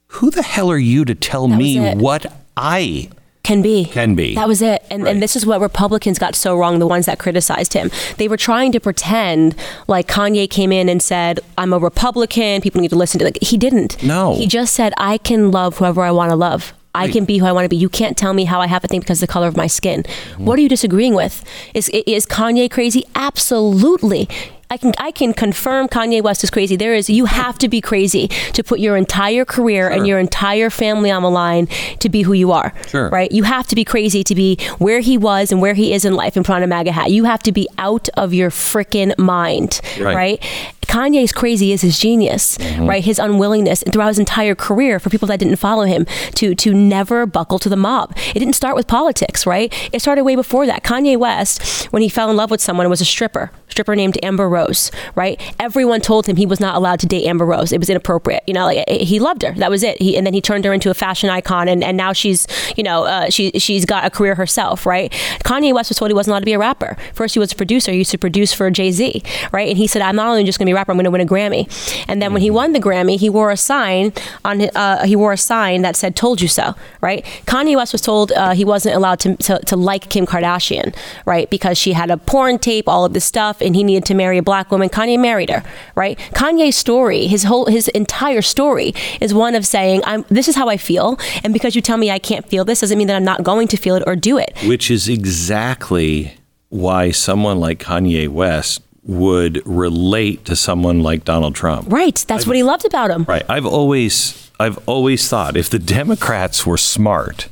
[0.07, 3.09] who the hell are you to tell That me what I
[3.47, 3.85] Can be.
[3.85, 4.35] Can be.
[4.35, 4.83] That was it.
[4.91, 5.11] And, Right.
[5.11, 7.89] and this is what Republicans got so wrong, the ones that criticized him.
[8.17, 9.55] They were trying to pretend
[9.87, 13.37] like Kanye came in and said, I'm a Republican, people need to listen to like
[13.41, 14.03] he didn't.
[14.03, 14.35] No.
[14.35, 16.73] He just said, I can love whoever I want to love.
[16.93, 17.77] I can be who I want to be.
[17.77, 19.67] You can't tell me how I have to think because of the color of my
[19.67, 20.01] skin.
[20.03, 20.45] Mm-hmm.
[20.45, 21.43] What are you disagreeing with?
[21.73, 23.03] Is is Kanye crazy?
[23.15, 24.27] Absolutely.
[24.69, 26.75] I can I can confirm Kanye West is crazy.
[26.75, 30.69] There is you have to be crazy to put your entire career and your entire
[30.69, 31.67] family on the line
[31.99, 32.73] to be who you are.
[32.87, 33.09] Sure.
[33.09, 33.31] Right?
[33.31, 36.15] You have to be crazy to be where he was and where he is in
[36.15, 37.11] life in front of MAGA hat.
[37.11, 39.79] You have to be out of your freaking mind.
[39.99, 40.15] Right.
[40.15, 40.43] right?
[40.87, 42.87] Kanye's crazy is his genius, mm-hmm.
[42.87, 43.03] right?
[43.03, 46.05] His unwillingness throughout his entire career for people that didn't follow him
[46.35, 48.15] to to never buckle to the mob.
[48.33, 49.73] It didn't start with politics, right?
[49.93, 50.83] It started way before that.
[50.83, 54.49] Kanye West, when he fell in love with someone, was a stripper, stripper named Amber
[54.49, 55.39] Rose, right?
[55.59, 57.71] Everyone told him he was not allowed to date Amber Rose.
[57.71, 58.41] It was inappropriate.
[58.47, 59.53] You know, like eh, he loved her.
[59.53, 60.01] That was it.
[60.01, 62.81] He, and then he turned her into a fashion icon, and, and now she's, you
[62.81, 65.11] know, uh, she she's got a career herself, right?
[65.45, 66.97] Kanye West was told he wasn't allowed to be a rapper.
[67.13, 67.91] First, he was a producer.
[67.91, 69.21] He used to produce for Jay Z,
[69.51, 69.69] right?
[69.69, 70.91] And he said, "I'm not only just going to be a rapper.
[70.91, 71.63] I'm going to win a Grammy."
[72.07, 74.11] And then when he won the Grammy, he wore a sign
[74.43, 77.23] on uh, he wore a sign that said "Told you so," right?
[77.45, 80.95] Kanye West was told uh, he wasn't allowed to, to to like Kim Kardashian,
[81.27, 81.47] right?
[81.51, 84.37] Because she had a porn tape, all of this stuff, and he needed to marry
[84.37, 84.89] a black woman.
[84.89, 85.63] Kanye married her,
[85.95, 86.17] right?
[86.33, 90.69] Kanye's story, his whole his entire story is one of saying, "I'm this is how
[90.69, 93.23] I feel, and because you tell me I can't feel this doesn't mean that I'm
[93.23, 96.33] not going to feel it or do it." which is exactly
[96.69, 101.91] why someone like Kanye West would relate to someone like Donald Trump.
[101.91, 102.23] Right.
[102.27, 103.23] That's what he loved about him.
[103.23, 103.43] Right.
[103.47, 107.47] I've always I've always thought if the Democrats were smart,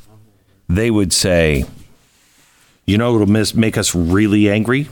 [0.68, 1.64] they would say,
[2.84, 4.88] you know what'll mis- make us really angry?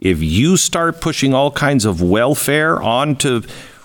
[0.00, 3.42] If you start pushing all kinds of welfare onto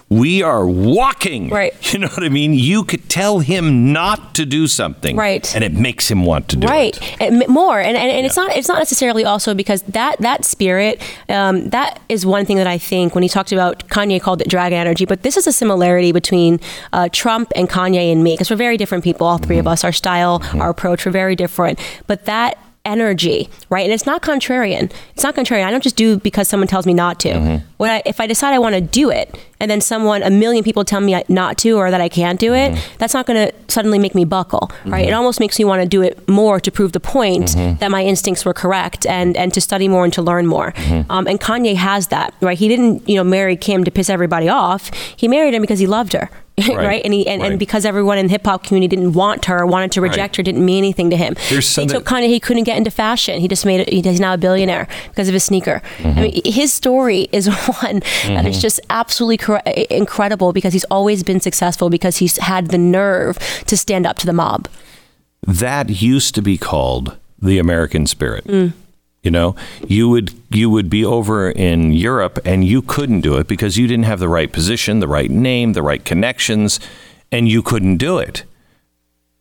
[0.10, 1.50] we are walking.
[1.50, 1.74] Right.
[1.94, 2.54] You know what I mean?
[2.54, 5.16] You could tell him not to do something.
[5.16, 5.54] Right.
[5.56, 7.34] And it makes him want to do right it.
[7.34, 11.02] m- more and, and, and it's not it's not necessarily also because that that spirit
[11.30, 14.48] um, that is one thing that i think when he talked about kanye called it
[14.48, 16.60] dragon energy but this is a similarity between
[16.94, 19.84] uh, trump and kanye and me because we're very different people all 3 of us
[19.84, 23.84] our style our approach we're very different but that energy right?
[23.84, 24.92] And it's not contrarian.
[25.14, 25.66] It's not contrarian.
[25.66, 27.30] I don't just do because someone tells me not to.
[27.30, 27.66] Mm-hmm.
[27.78, 30.66] When I, if i decide i want to do it and then someone a million
[30.66, 32.98] people tell me not to or that i can't do it mm-hmm.
[32.98, 35.02] that's not going to suddenly make me buckle right?
[35.02, 35.10] Mm-hmm.
[35.10, 38.04] It almost makes me want to do it more to prove the point that my
[38.04, 40.74] instincts were correct and and to study more and to learn more.
[41.10, 42.58] Um, and kanye has that right?
[42.58, 44.92] He didn't you know marry kim to piss everybody off.
[45.16, 46.30] He married her because he loved her
[46.70, 47.02] right, Right.
[47.06, 47.52] and he and, Right.
[47.52, 50.38] and because everyone in the hip hop community didn't want her wanted to reject Right.
[50.38, 53.40] her didn't mean anything to him There's he took Kanye he couldn't get into fashion
[53.40, 56.74] he just made it he's now a billionaire because of his sneaker I mean his
[56.74, 57.48] story is
[57.82, 62.68] one that is just absolutely cor- incredible because he's always been successful because he's had
[62.68, 63.38] the nerve
[63.68, 64.68] to stand up to the mob
[65.48, 68.46] that used to be called the American spirit.
[68.46, 68.74] Mm.
[69.22, 69.56] You know,
[69.86, 73.86] you would you would be over in Europe and you couldn't do it because you
[73.86, 76.80] didn't have the right position, the right name, the right connections,
[77.30, 78.44] and you couldn't do it.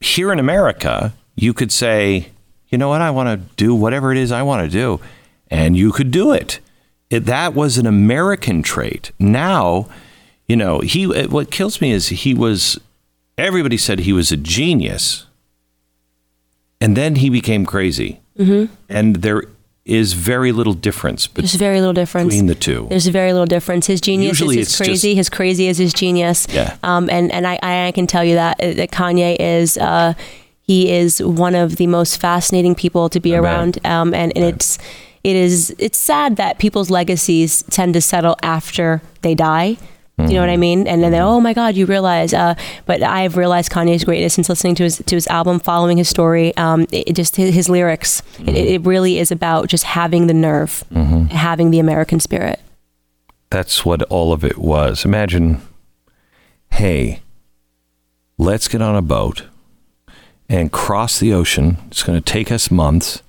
[0.01, 2.31] Here in America, you could say,
[2.68, 5.01] you know what, I want to do whatever it is I want to do,
[5.49, 6.59] and you could do it.
[7.09, 7.20] it.
[7.26, 9.12] That was an American trait.
[9.20, 9.89] Now,
[10.47, 11.05] you know, he.
[11.07, 12.81] What kills me is he was.
[13.37, 15.29] Everybody said he was a genius
[16.81, 18.20] and then he became crazy.
[18.39, 18.72] Mm-hmm.
[18.89, 19.45] And there
[19.89, 22.86] is very little difference But there's very little difference between the two.
[22.91, 23.86] There's very little difference.
[23.86, 24.93] His genius Usually is his crazy.
[25.14, 26.47] just- his crazy is his genius.
[26.53, 26.76] Yeah.
[26.82, 30.12] Um, and and I, I can tell you that uh, that Kanye is uh,
[30.62, 33.78] he is one of the most fascinating people to be around.
[33.86, 34.78] Um, and and it's
[35.24, 39.76] it is it's sad that people's legacies tend to settle after they die.
[40.19, 40.89] Do you know what I mean?
[40.89, 42.35] And then they, oh my God, you realize.
[42.35, 42.57] Uh,
[42.87, 46.57] but I've realized Kanye's greatness since listening to his to his album, following his story.
[46.57, 48.21] Um, it, it just his, his lyrics.
[48.41, 50.83] It, it really is about just having the nerve,
[51.31, 52.61] having the American spirit.
[53.51, 55.05] That's what all of it was.
[55.05, 55.62] Imagine,
[56.73, 57.21] hey,
[58.37, 59.45] let's get on a boat
[60.49, 61.79] and cross the ocean.
[61.87, 63.23] It's going to take us months.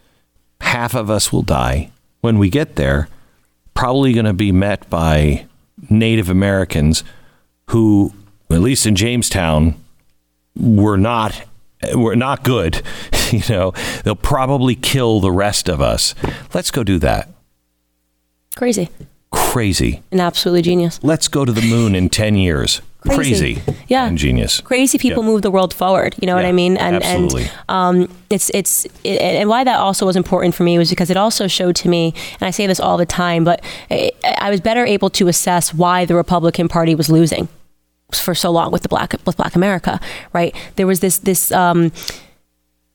[0.62, 1.92] Half of us will die.
[2.22, 3.08] When we get there,
[3.76, 5.46] probably going to be met by
[5.90, 7.04] Native Americans
[7.70, 8.14] who,
[8.50, 9.76] at least in Jamestown,
[10.56, 11.46] were not
[11.94, 12.82] were not good.
[13.32, 13.74] you know,
[14.04, 16.16] they'll probably kill the rest of us.
[16.54, 17.30] Let's go do that.
[18.56, 18.90] Crazy
[19.52, 20.02] Crazy.
[20.12, 21.00] and absolutely genius.
[21.04, 22.82] Let's go to the moon in 10 years.
[23.02, 23.56] Crazy.
[23.56, 23.78] Crazy.
[23.88, 24.08] Yeah.
[24.08, 24.60] And genius.
[24.62, 25.30] Crazy people Yeah.
[25.30, 26.16] move the world forward.
[26.20, 26.76] You know what I mean?
[26.78, 27.44] And absolutely.
[27.44, 31.10] and um, it's it's it, and why that also was important for me was because
[31.10, 34.50] it also showed to me, and I say this all the time, but I, I
[34.50, 37.48] was better able to assess why the Republican Party was losing
[38.12, 40.00] for so long with the black with Black America.
[40.34, 40.54] Right?
[40.76, 41.52] There was this this.
[41.54, 41.92] Um,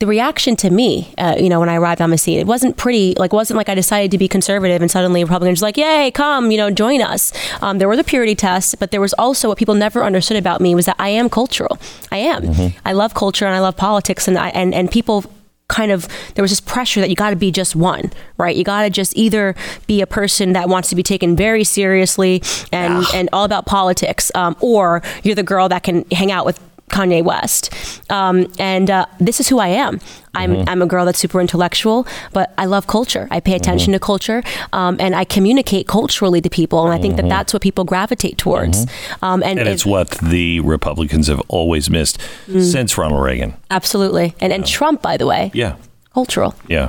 [0.04, 2.76] the reaction to me, uh, you know, when I arrived on the scene, it wasn't
[2.76, 3.14] pretty.
[3.16, 6.50] Like, wasn't like I decided to be conservative and suddenly Republicans were like, "Yay, come,
[6.50, 7.32] you know, join us."
[7.62, 10.60] Um, there were the purity tests, but there was also what people never understood about
[10.60, 11.78] me was that I am cultural.
[12.12, 12.72] I am.
[12.84, 15.24] I love culture and I love politics, and I, and and people
[15.68, 18.62] kind of there was this pressure that you got to be just one right you
[18.62, 19.54] got to just either
[19.86, 24.30] be a person that wants to be taken very seriously and and all about politics
[24.34, 26.60] um, or you're the girl that can hang out with
[26.94, 27.62] Kanye West.
[28.10, 30.00] Um, and uh, this is who I am.
[30.36, 33.28] I'm, I'm a girl that's super intellectual, but I love culture.
[33.30, 34.42] I pay attention to culture
[34.72, 36.84] um, and I communicate culturally to people.
[36.84, 38.76] And I think that that's what people gravitate towards.
[39.22, 42.18] Um, and And it- it's what the Republicans have always missed
[42.48, 42.62] Mm.
[42.72, 43.54] since Ronald Reagan.
[43.70, 44.34] absolutely.
[44.40, 45.74] And, and Trump, by the way, Yeah.
[46.12, 46.54] cultural.
[46.68, 46.88] Yeah.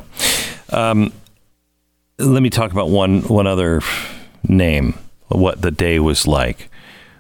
[0.72, 1.12] Um,
[2.18, 3.82] let me talk about one one other
[4.47, 4.93] name.
[5.28, 6.70] What the day was like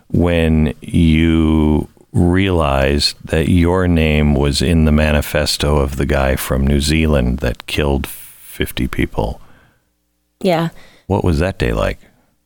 [0.07, 6.79] when you realized that your name was in the manifesto of the guy from New
[6.79, 9.41] Zealand that killed fifty people.
[10.39, 10.69] Yeah.
[11.07, 11.99] What was that day like?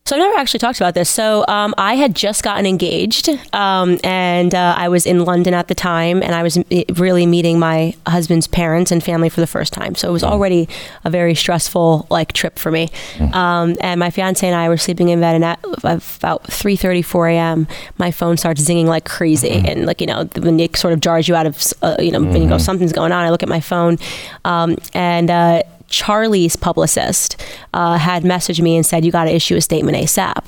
[0.09, 1.07] So I've never actually talked about this.
[1.07, 5.67] So um, I had just gotten engaged, um, and uh, I was in London at
[5.67, 9.45] the time, and I was m- really meeting my husband's parents and family for the
[9.45, 9.93] first time.
[9.93, 10.67] So it was already
[11.03, 12.89] a very stressful like trip for me.
[13.33, 17.03] Um, and my fiance and I were sleeping in bed, and at about three thirty,
[17.03, 17.67] four a.m.,
[17.99, 21.27] my phone starts zinging like crazy, and like you know when it sort of jars
[21.27, 23.25] you out of uh, you know when you go something's going on.
[23.25, 23.99] I look at my phone,
[24.43, 25.29] um, and.
[25.29, 27.41] Uh, Charlie's publicist
[27.73, 30.43] uh, had messaged me and said, "You got to issue a statement ASAP."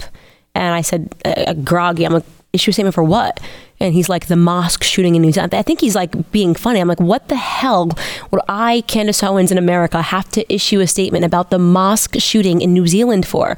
[0.56, 3.39] And I said, uh, "Groggy, I'm like, issue a statement for what?"
[3.80, 6.80] And he's like, "The mosque shooting in New Zealand." I think he's like being funny.
[6.80, 7.92] I'm like, "What the hell
[8.30, 12.62] would I, Candace Owens in America, have to issue a statement about the mosque shooting
[12.62, 13.58] in New Zealand for?"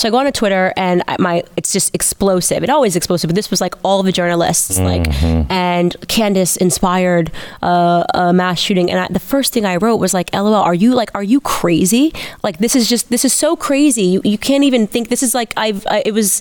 [0.00, 2.62] So I go on to Twitter and I- my it's just explosive.
[2.64, 5.06] It always explosive, but this was like all the journalists like
[5.50, 7.30] and Candace inspired
[7.62, 8.90] uh, a mass shooting.
[8.90, 11.38] And I, the first thing I wrote was like, "LOL, are you like are you
[11.42, 12.14] crazy?
[12.42, 14.04] Like this is just this is so crazy.
[14.04, 16.40] You you can't even think this is like I've I, it was."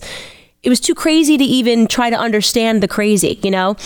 [0.61, 3.77] It was too crazy to even try to understand the crazy, you know,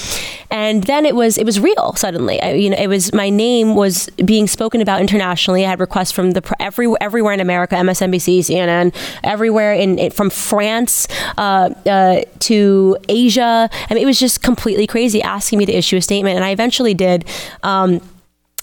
[0.50, 1.94] and then it was it was real.
[1.94, 5.68] Suddenly, I, you know, it was my name was being spoken about internationally.
[5.68, 11.08] I had requests from the every everywhere in America, MSNBC, CNN, everywhere in, from France
[11.38, 13.70] uh, uh, to Asia.
[13.72, 16.50] I mean, it was just completely crazy asking me to issue a statement, and I
[16.50, 17.26] eventually did.
[17.62, 18.02] Um,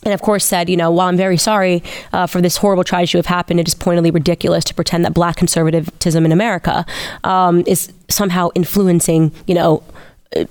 [0.02, 1.82] and of course said, you know, while I'm very sorry
[2.12, 5.12] uh, for this horrible tragedy to have happened, it is pointedly ridiculous to pretend that
[5.12, 6.86] black conservatism in America
[7.24, 9.82] um, is somehow influencing, you know,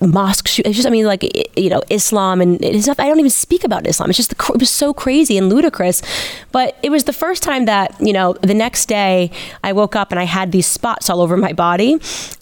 [0.01, 0.65] mosque shoot.
[0.65, 1.23] It's just, I mean, like,
[1.57, 2.99] you know, Islam and stuff.
[2.99, 4.09] I don't even speak about Islam.
[4.09, 6.01] It's just, the, it was so crazy and ludicrous.
[6.51, 9.31] But it was the first time that, you know, the next day
[9.63, 11.93] I woke up and I had these spots all over my body.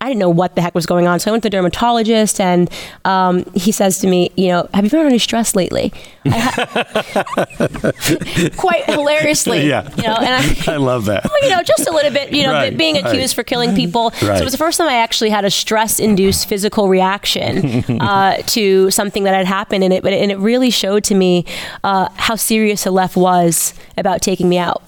[0.02, 1.20] I didn't know what the heck was going on.
[1.20, 2.72] So I went to the dermatologist and
[3.06, 5.94] um, he says to me, you know, have you been under any stress lately?
[6.26, 7.26] Ha-
[8.58, 9.68] quite hilariously.
[9.68, 9.88] Yeah.
[9.96, 11.30] You know, and I, I love that.
[11.44, 13.44] you know, just a little bit, you know, Right, being accused right.
[13.44, 14.10] for killing people.
[14.12, 18.90] So it was the first time I actually had a stress-induced physical reaction uh, to
[18.92, 21.46] something that had happened, in it but and it really showed to me
[21.84, 24.82] uh, how serious the left was about taking me out.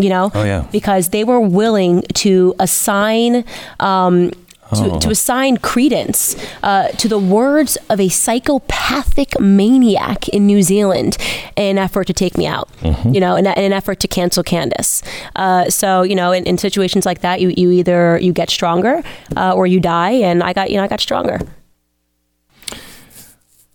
[0.00, 0.66] You know, Oh, yeah.
[0.72, 3.44] because they were willing to assign.
[3.80, 4.30] Um,
[4.74, 4.98] to, Oh.
[4.98, 11.16] to assign credence uh, to the words of a psychopathic maniac in New Zealand
[11.54, 13.14] in an effort to take me out, Mm-hmm.
[13.14, 15.02] you know, in, in an effort to cancel Candace.
[15.36, 19.02] Uh, so, you know, in, in situations like that, you, you either you get stronger
[19.36, 21.40] uh, or you die, and I got, you know, I got stronger.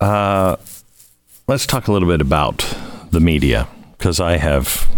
[0.00, 2.58] Let's talk a little bit about
[3.10, 4.88] the media because I have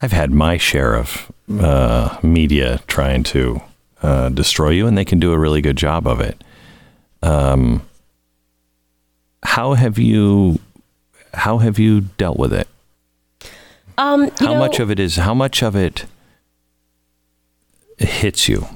[0.00, 1.30] I've had my share of
[1.60, 3.60] uh, media trying to
[4.02, 6.42] uh, destroy you, and they can do a really good job of it.
[7.22, 7.82] Um,
[9.42, 10.58] how have you
[11.34, 12.68] how have you dealt with it?
[13.98, 16.06] Um, you How know, much of it is how much of it
[17.98, 18.66] hits you?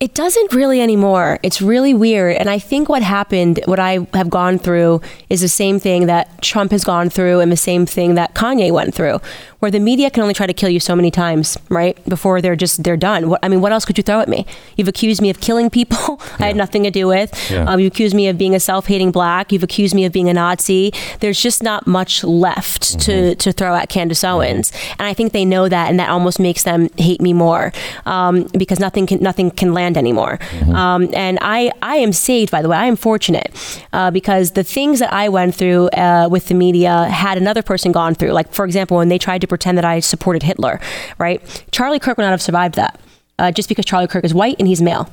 [0.00, 1.38] It doesn't really anymore.
[1.42, 2.36] It's really weird.
[2.36, 6.40] And I think what happened, what I have gone through, is the same thing that
[6.40, 9.20] Trump has gone through and the same thing that Kanye went through,
[9.58, 12.02] where the media can only try to kill you so many times, right?
[12.08, 13.28] Before they're just, they're done.
[13.28, 14.46] What, I mean, what else could you throw at me?
[14.74, 17.50] You've accused me of killing people I had nothing to do with.
[17.50, 17.64] Yeah.
[17.64, 19.52] Um, you accused me of being a self hating black.
[19.52, 20.94] You've accused me of being a Nazi.
[21.20, 24.72] There's just not much left to, to throw at Candace Owens.
[24.98, 27.74] And I think they know that, and that almost makes them hate me more
[28.06, 30.38] um, because nothing can, nothing can land anymore.
[30.74, 32.76] Um, and I, I am saved, by the way.
[32.76, 33.52] I am fortunate
[33.92, 37.92] uh, because the things that I went through uh, with the media had another person
[37.92, 38.32] gone through.
[38.32, 40.80] Like, for example, when they tried to pretend that I supported Hitler,
[41.18, 41.40] right?
[41.72, 43.00] Charlie Kirk would not have survived that.
[43.40, 45.08] Uh, just because Charlie Kirk is white and he's male.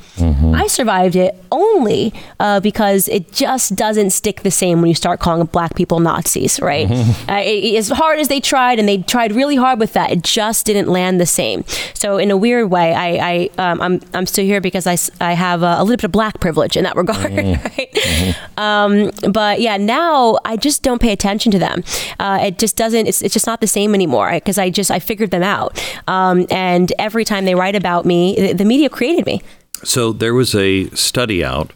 [0.63, 5.19] I survived it only uh, because it just doesn't stick the same when you start
[5.21, 6.87] calling black people Nazis, right?
[7.29, 10.21] Uh, it- as hard as they tried, and they tried really hard with that, it
[10.23, 11.63] just didn't land the same.
[11.93, 13.33] So, in a weird way, I, I
[13.71, 16.35] um, I'm I'm still here because I, I have a, a little bit of black
[16.39, 18.35] privilege in that regard, right?
[18.57, 21.83] Um, but yeah, now I just don't pay attention to them.
[22.19, 23.05] Uh, it just doesn't.
[23.07, 25.71] It's, it's just not the same anymore because I just I figured them out.
[26.07, 29.41] Um, and every time they write about me, the, the media created me.
[29.83, 31.73] So there was a study out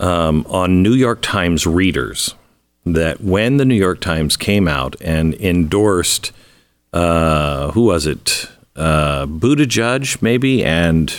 [0.00, 2.34] um, on New York Times readers
[2.84, 6.32] that when the New York Times came out and endorsed,
[6.92, 8.48] uh, who was it?
[8.76, 11.14] Uh, Buttigieg, maybe, and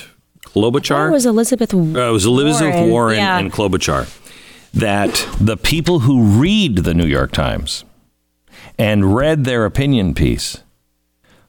[0.45, 1.07] Klobuchar.
[1.07, 1.73] That was Elizabeth.
[1.73, 3.39] Uh, it was Elizabeth Warren, Warren, yeah.
[3.39, 4.07] and Klobuchar.
[4.73, 7.85] That the people who read the New York Times
[8.77, 10.63] and read their opinion piece,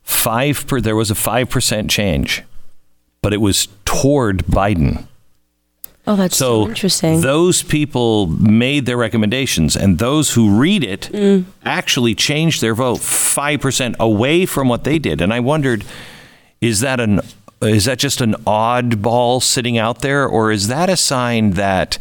[0.02, 2.44] five per, there was a five percent change,
[3.26, 5.04] but it was toward Biden.
[6.06, 7.20] Oh, that's so, So interesting.
[7.22, 11.46] those people made their recommendations, and those who read it Mm.
[11.64, 15.20] actually changed their vote five percent away from what they did.
[15.20, 15.82] And I wondered,
[16.60, 17.20] is that an
[17.60, 21.98] is that just an oddball sitting out there, or is that a sign that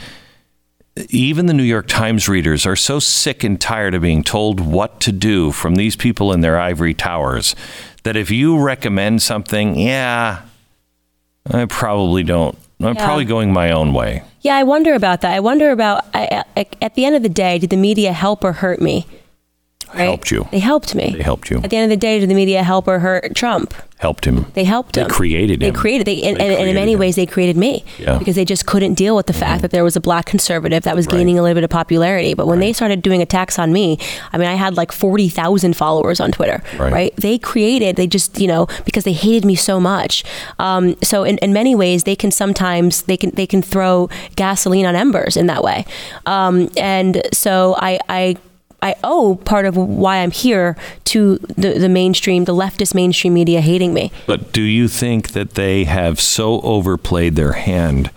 [1.10, 5.02] even the New York Times readers are so sick and tired of being told what
[5.02, 7.56] to do from these people in their ivory towers
[8.04, 10.42] that if you recommend something, yeah,
[11.52, 12.58] I probably don't.
[12.82, 13.06] I'm Yeah.
[13.06, 14.24] probably going my own way.
[14.42, 15.34] yeah, I wonder about that.
[15.34, 16.06] I wonder about.
[16.14, 19.06] I, I, at the end of the day, did the media help or hurt me?
[19.96, 20.04] Right?
[20.06, 20.48] Helped you.
[20.52, 21.14] They helped me.
[21.18, 21.58] They helped you.
[21.64, 23.74] At the end of the day, did the media help or hurt Trump?
[23.98, 24.46] Helped him.
[24.56, 25.08] They helped They him.
[25.08, 25.14] They
[25.72, 26.06] created.
[26.06, 27.00] They, and, They and, and in many him.
[27.00, 28.08] ways, they created me Yeah.
[28.10, 28.20] Mm-hmm.
[28.20, 30.96] because they just couldn't deal with the fact that there was a black conservative that
[30.98, 31.16] was Right.
[31.18, 32.34] gaining a little bit of popularity.
[32.34, 33.98] But when they started doing attacks on me,
[34.34, 36.62] I mean, I had like forty thousand followers on Twitter.
[36.78, 37.16] Right.
[37.16, 37.96] They created.
[37.96, 40.26] They just you know because they hated me so much.
[40.60, 44.86] Um, so in, in many ways, they can sometimes they can they can throw gasoline
[44.86, 45.86] on embers in that way.
[46.26, 48.36] Um, and so I I.
[48.90, 50.76] I owe part of why I'm here
[51.06, 54.12] to the, the mainstream, the leftist mainstream media hating me.
[54.28, 58.12] But do you think that they have so overplayed their hand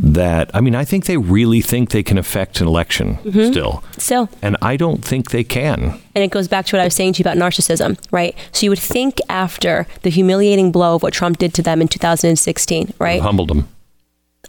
[0.00, 3.50] that I mean, I think they really think they can affect an election Mm-hmm.
[3.52, 5.78] still, So, and I don't think they can.
[6.14, 8.34] and it goes back to what I was saying to you about narcissism, right?
[8.52, 11.88] So you would think after the humiliating blow of what Trump did to them in
[11.88, 13.20] 2016, right?
[13.20, 13.68] Humbled them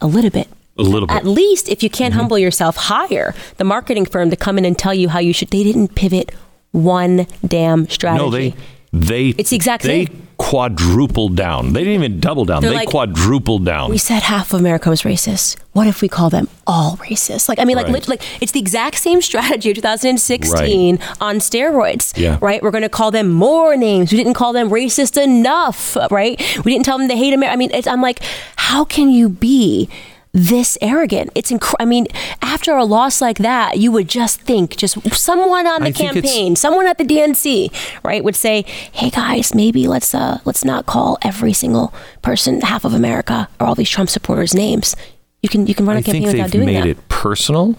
[0.01, 0.47] A little bit.
[0.79, 1.17] A little bit.
[1.17, 1.97] At least if you Mm-hmm.
[2.03, 5.33] can't humble yourself, hire the marketing firm to come in and tell you how you
[5.33, 5.49] should.
[5.49, 6.31] They didn't pivot
[6.71, 8.23] one damn strategy.
[8.23, 8.53] No, they
[8.91, 10.27] they It's the exact they same.
[10.37, 11.73] quadrupled down.
[11.73, 12.61] They didn't even double down.
[12.63, 13.91] They're they like, quadrupled down.
[13.91, 15.57] we said half of America was racist.
[15.73, 17.47] What if we call them all racist?
[17.49, 18.07] Like, I mean, like, Right.
[18.07, 22.17] like it's the exact same strategy of 2016 on steroids.
[22.17, 22.37] Yeah.
[22.41, 22.61] Right.
[22.63, 24.11] We're going to call them more names.
[24.11, 25.95] We didn't call them racist enough.
[26.11, 26.39] Right.
[26.65, 27.53] We didn't tell them they hate America.
[27.53, 28.21] I mean, it's, I'm like,
[28.55, 29.87] how can you be?
[30.31, 31.31] This arrogant.
[31.33, 32.05] It's inc- I mean,
[32.41, 36.55] after a loss like that, you would just think, just someone on the I campaign,
[36.55, 37.71] someone at the DNC,
[38.03, 42.85] right, would say, "Hey guys, maybe let's uh let's not call every single person half
[42.85, 44.95] of America or all these Trump supporters names.
[45.41, 47.75] You can you can run a I campaign without doing they've doing made it personal.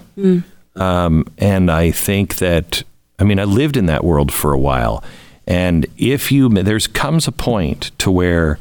[0.77, 2.83] Um, and I think that,
[3.19, 5.05] I mean, I lived in that world for a while.
[5.47, 8.59] And if you, there's comes a point to where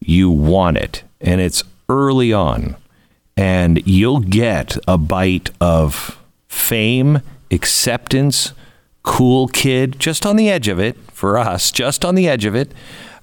[0.00, 2.74] you want it and it's early on
[3.36, 6.18] and you'll get a bite of
[6.48, 8.52] fame, acceptance,
[9.02, 12.54] cool kid, just on the edge of it for us, just on the edge of
[12.54, 12.72] it,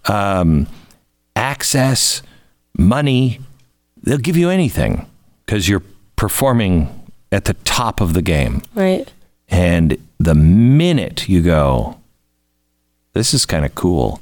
[0.05, 0.68] um,
[1.36, 2.22] access,
[2.78, 3.39] money,
[4.01, 5.05] they'll give you anything
[5.45, 5.84] because you're
[6.16, 6.89] performing
[7.32, 8.62] at the top of the game.
[8.74, 9.12] Right.
[9.47, 11.99] And the minute you go,
[13.14, 14.22] this is kind of cool,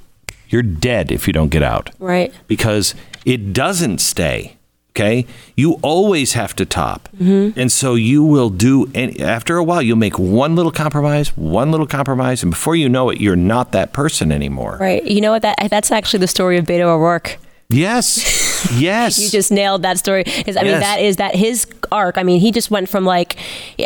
[0.50, 1.90] you're dead if you don't get out.
[2.00, 2.34] Right.
[2.48, 4.57] Because It doesn't stay.
[4.98, 5.28] Okay.
[5.56, 7.08] You always have to top.
[7.18, 7.60] Mm-hmm.
[7.60, 11.70] And so you will do, and after a while, you'll make one little compromise, one
[11.70, 12.42] little compromise.
[12.42, 14.78] And before you know it, you're not that person anymore.
[14.80, 15.04] Right.
[15.06, 15.44] You know what?
[15.44, 17.38] That that's actually the story of Beto O'Rourke.
[17.70, 18.44] Yes.
[18.78, 19.18] Yes.
[19.20, 20.84] You just nailed that story because I mean Yes.
[20.84, 22.18] that is that his arc.
[22.18, 23.36] I mean he just went from like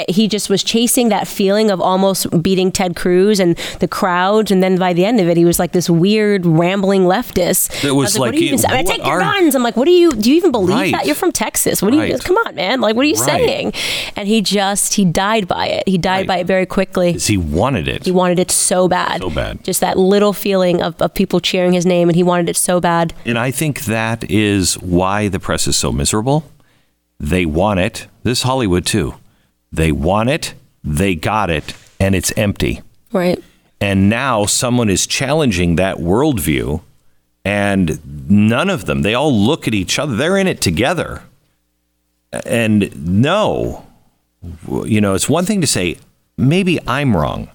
[0.09, 4.61] he just was chasing that feeling of almost beating Ted Cruz and the crowd, and
[4.63, 7.83] then by the end of it, he was like this weird rambling leftist.
[7.83, 8.69] It I was what like, even it-?
[8.69, 9.55] I mean, what take your are- guns.
[9.55, 10.29] I'm like, what do you do?
[10.29, 10.91] You even believe Right.
[10.93, 11.05] that?
[11.05, 11.81] You're from Texas.
[11.81, 12.17] What do you?
[12.19, 12.81] Come on, man.
[12.81, 13.25] Like, what are you Right.
[13.45, 13.73] saying?
[14.15, 15.83] And he just he died by it.
[15.87, 17.13] He died by it very quickly.
[17.13, 18.05] he wanted it.
[18.05, 19.21] He wanted it so bad.
[19.21, 19.63] So bad.
[19.63, 22.79] Just that little feeling of, of people cheering his name, and he wanted it so
[22.79, 23.13] bad.
[23.25, 26.43] And I think that is why the press is so miserable.
[27.19, 28.07] They want it.
[28.23, 29.15] This Hollywood too.
[29.71, 30.53] They want it.
[30.83, 32.81] They got it, and it's empty.
[33.11, 33.41] Right.
[33.79, 36.81] And now someone is challenging that worldview,
[37.45, 37.99] and
[38.29, 39.01] none of them.
[39.01, 40.15] They all look at each other.
[40.15, 41.23] They're in it together.
[42.45, 43.85] And no,
[44.85, 45.97] you know, it's one thing to say
[46.37, 47.49] maybe I'm wrong,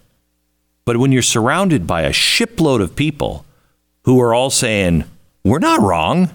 [0.84, 3.44] but when you're surrounded by a shipload of people
[4.04, 5.04] who are all saying
[5.46, 6.30] we're not wrong.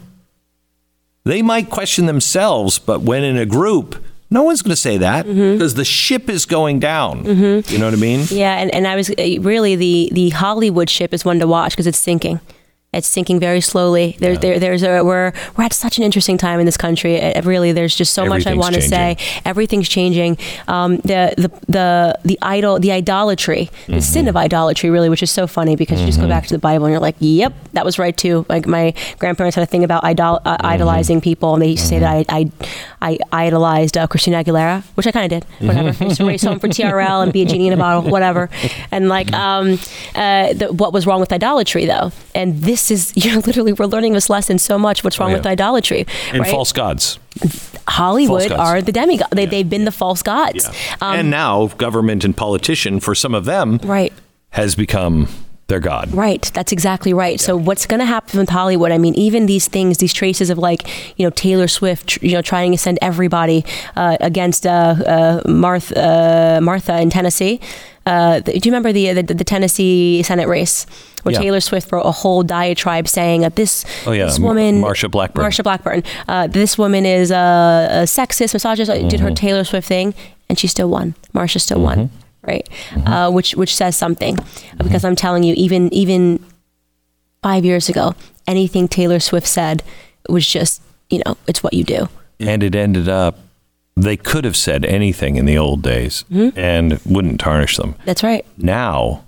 [1.23, 5.25] They might question themselves, but when in a group, no one's going to say that
[5.27, 7.25] because the ship is going down.
[7.25, 8.25] You know what I mean?
[8.29, 11.73] Yeah, and, and I was uh, really the the Hollywood ship is one to watch
[11.73, 12.39] because it's sinking.
[12.93, 14.17] It's sinking very slowly.
[14.19, 17.15] There, there, there's a we're we're at such an interesting time in this country.
[17.15, 19.15] It, really, there's just so much I want to say.
[19.45, 20.37] Everything's changing.
[20.67, 25.31] Um, the the the the idol, the idolatry, the sin of idolatry, really, which is
[25.31, 27.85] so funny because you just go back to the Bible and you're like, yep, that
[27.85, 28.45] was right too.
[28.49, 31.87] Like my grandparents had a thing about idol, uh, idolizing people, and they used to
[31.87, 32.51] say that I I,
[33.01, 35.65] I idolized uh, Christina Aguilera, which I kind of did.
[35.65, 35.95] Whatever.
[35.97, 38.49] I used to race home for TRL and be a genie in a bottle, whatever.
[38.93, 39.79] And like, um,
[40.15, 42.11] uh, the, what was wrong with idolatry though?
[42.35, 45.03] And this is you're literally we're learning this lesson so much.
[45.03, 45.37] What's wrong yeah.
[45.37, 46.07] with idolatry?
[46.31, 46.51] And right?
[46.51, 47.19] false gods.
[47.87, 49.29] Hollywood are the demigod.
[49.31, 50.65] They, They've been the false gods.
[51.01, 54.13] Um, and now government and politician, for some of them, right.
[54.51, 55.27] has become
[55.71, 56.11] their god.
[56.13, 57.39] Right, that's exactly right.
[57.39, 58.91] So what's going to happen with Hollywood?
[58.91, 62.33] I mean, even these things, these traces of like, you know, Taylor Swift, tr- you
[62.33, 63.65] know, trying to send everybody
[63.95, 67.59] uh, against uh, uh, Martha, uh, Martha in Tennessee.
[68.05, 70.85] Uh, do you remember the, the the Tennessee Senate race
[71.23, 71.39] where Yeah.
[71.39, 75.45] Taylor Swift wrote a whole diatribe saying that this Oh, yeah, this woman Marsha Blackburn.
[75.45, 79.23] Marsha Blackburn uh, this woman is a, a sexist misogynist uh, did Mm-hmm.
[79.27, 80.15] her Taylor Swift thing
[80.49, 82.09] and she still won Marsha still won
[82.41, 83.07] right Mm-hmm.
[83.07, 84.35] uh, which which says something
[84.79, 86.43] because I'm telling you even even
[87.43, 88.15] five years ago
[88.47, 89.83] anything Taylor Swift said
[90.27, 90.81] was just
[91.11, 93.37] you know it's what you do And it ended up,
[94.03, 96.57] they could have said anything in the old days Mm-hmm.
[96.59, 97.95] and wouldn't tarnish them.
[98.05, 99.23] that's right Now,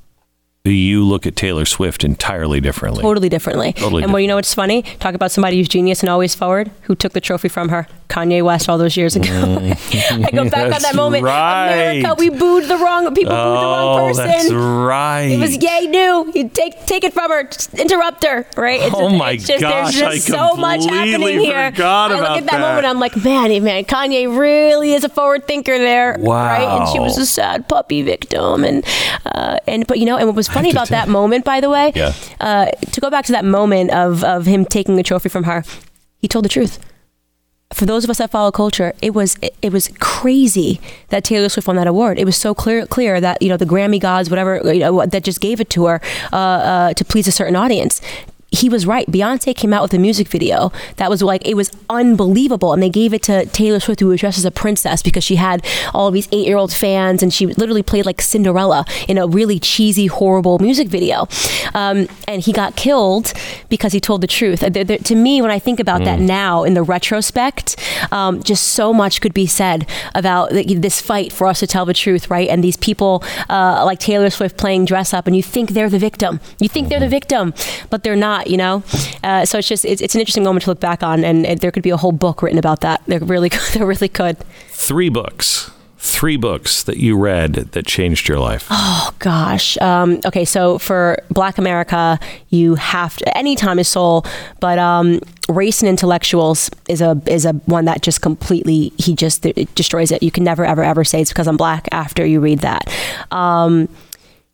[0.72, 3.02] you look at Taylor Swift entirely differently.
[3.02, 6.10] totally differently Totally and well you know what's funny talk about somebody who's genius and
[6.10, 9.28] always forward who took the trophy from her Kanye West all those years ago
[9.82, 10.82] I go back on Mm.
[10.84, 11.96] That moment right.
[11.98, 15.24] America we booed the wrong people booed the wrong Oh, person that's right.
[15.26, 16.32] It was yay new.
[16.34, 18.82] You take take it from her, just interrupt her, right?
[18.82, 21.72] It's Oh just, my it's just, gosh, There's just I so much happening here.
[21.72, 22.60] forgot I look about at that, that.
[22.60, 26.64] moment, I'm like, man, man, Kanye really is a forward thinker there, right?
[26.64, 28.86] And she was a sad puppy victim, and
[29.26, 31.92] uh, and but you know, and what was funny about that moment, by the way,
[31.96, 32.14] Yeah.
[32.40, 35.64] uh, to go back to that moment of of him taking a trophy from her,
[36.20, 36.80] he told the truth
[37.74, 40.80] for those of us that follow culture, it was it, it was crazy
[41.10, 42.20] that Taylor Swift won that award.
[42.20, 45.24] It was so clear clear that you know the Grammy gods, whatever, you know, that
[45.24, 46.02] just gave it to her
[46.32, 48.00] uh, uh, to please a certain audience.
[48.54, 49.08] He was right.
[49.08, 52.90] Beyonce came out with a music video that was like it was unbelievable, and they
[52.90, 56.08] gave it to Taylor Swift, who was dressed as a princess because she had all
[56.08, 60.60] of these eight-year-old fans, and she literally played like Cinderella in a really cheesy, horrible
[60.60, 61.28] music video.
[61.74, 63.34] Um, and he got killed
[63.70, 64.60] because he told the truth.
[64.60, 67.76] There- there- to me, when I think about that now in the retrospect,
[68.12, 71.94] um, just so much could be said about this fight for us to tell the
[71.94, 72.48] truth, right?
[72.50, 76.00] And these people uh, like Taylor Swift playing dress up, and you think they're the
[76.00, 76.40] victim.
[76.60, 77.54] You think they're the victim,
[77.90, 78.43] but they're not.
[78.48, 78.84] You know.
[79.24, 81.60] Uh, so it's just it's, it's an interesting moment to look back on, and, and
[81.60, 83.02] there could be a whole book written about that.
[83.08, 84.38] There really there really could.
[84.70, 85.72] Three books.
[86.06, 88.68] Three books that you read that changed your life.
[88.70, 89.78] Oh gosh.
[89.78, 92.20] Um, okay, so for Black America,
[92.50, 93.38] you have to.
[93.38, 94.26] Any time is Sowell,
[94.60, 99.46] but um, race and intellectuals is a is a one that just completely he just
[99.46, 100.22] it destroys it.
[100.22, 102.94] You can never ever ever say it's because I'm black after you read that.
[103.32, 103.88] Um,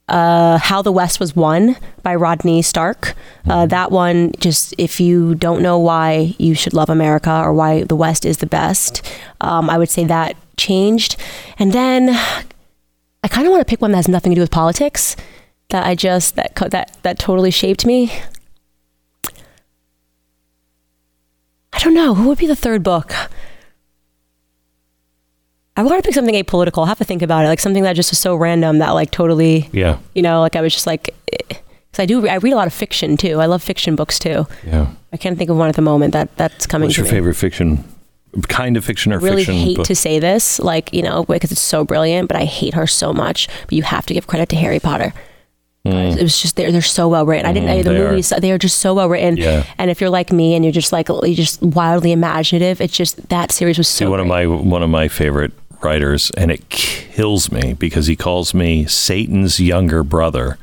[0.09, 3.15] uh, How the West Was Won by Rodney Stark.
[3.47, 7.83] Uh, that one, just if you don't know why you should love America or why
[7.83, 9.01] the West is the best,
[9.41, 11.15] um, I would say that changed.
[11.57, 12.09] And then
[13.23, 15.15] I kind of want to pick one that has nothing to do with politics.
[15.69, 18.11] That I just that that that totally shaped me.
[21.71, 22.15] I don't know.
[22.15, 23.13] Who would be the third book?
[25.79, 26.79] I want to pick something apolitical.
[26.79, 27.47] I'll have to think about it.
[27.47, 29.97] Like something that just was so random that like totally, Yeah.
[30.13, 32.73] you know, like I was just like, because I do, I read a lot of
[32.73, 33.39] fiction too.
[33.39, 34.45] I love fiction books too.
[34.65, 34.87] Yeah.
[35.13, 37.11] I can't think of one at the moment that that's coming What's to your me.
[37.17, 37.83] favorite fiction?
[38.47, 39.55] Kind of fiction or I really fiction?
[39.55, 39.87] hate book?
[39.87, 43.11] to say this, like you know, because it's so brilliant, but I hate her so
[43.13, 43.47] much.
[43.63, 45.13] But you have to give credit to Harry Potter.
[45.85, 47.47] It was just they're they're so well written.
[47.47, 48.09] I didn't Mm, the they are.
[48.09, 49.37] movies they are just so well written.
[49.37, 49.63] Yeah.
[49.79, 53.29] And if you're like me and you're just like you're just wildly imaginative, it's just
[53.29, 54.05] that series was so.
[54.05, 55.51] See, one of my one of my favorite
[55.83, 60.57] writers, and it kills me because he calls me Satan's younger brother,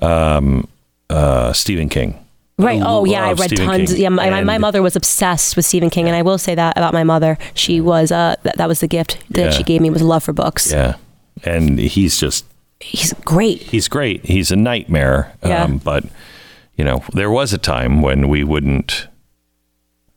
[0.00, 0.66] um,
[1.10, 2.24] uh, Stephen King.
[2.60, 2.82] Right.
[2.84, 3.24] Oh, yeah.
[3.24, 3.92] I read Stephen tons.
[3.92, 4.02] King.
[4.02, 4.08] Yeah.
[4.08, 6.92] My, my- my mother was obsessed with Stephen King, and I will say that about
[6.92, 7.38] my mother.
[7.54, 8.10] She was.
[8.10, 9.50] Uh, that, that was the gift that Yeah.
[9.50, 10.72] she gave me was love for books.
[10.72, 10.96] Yeah,
[11.44, 12.44] and he's just
[12.80, 13.62] He's great.
[13.62, 14.24] he's great.
[14.26, 15.32] He's a nightmare.
[15.44, 15.62] Yeah.
[15.64, 16.04] Um, but
[16.76, 19.06] you know, there was a time when we wouldn't.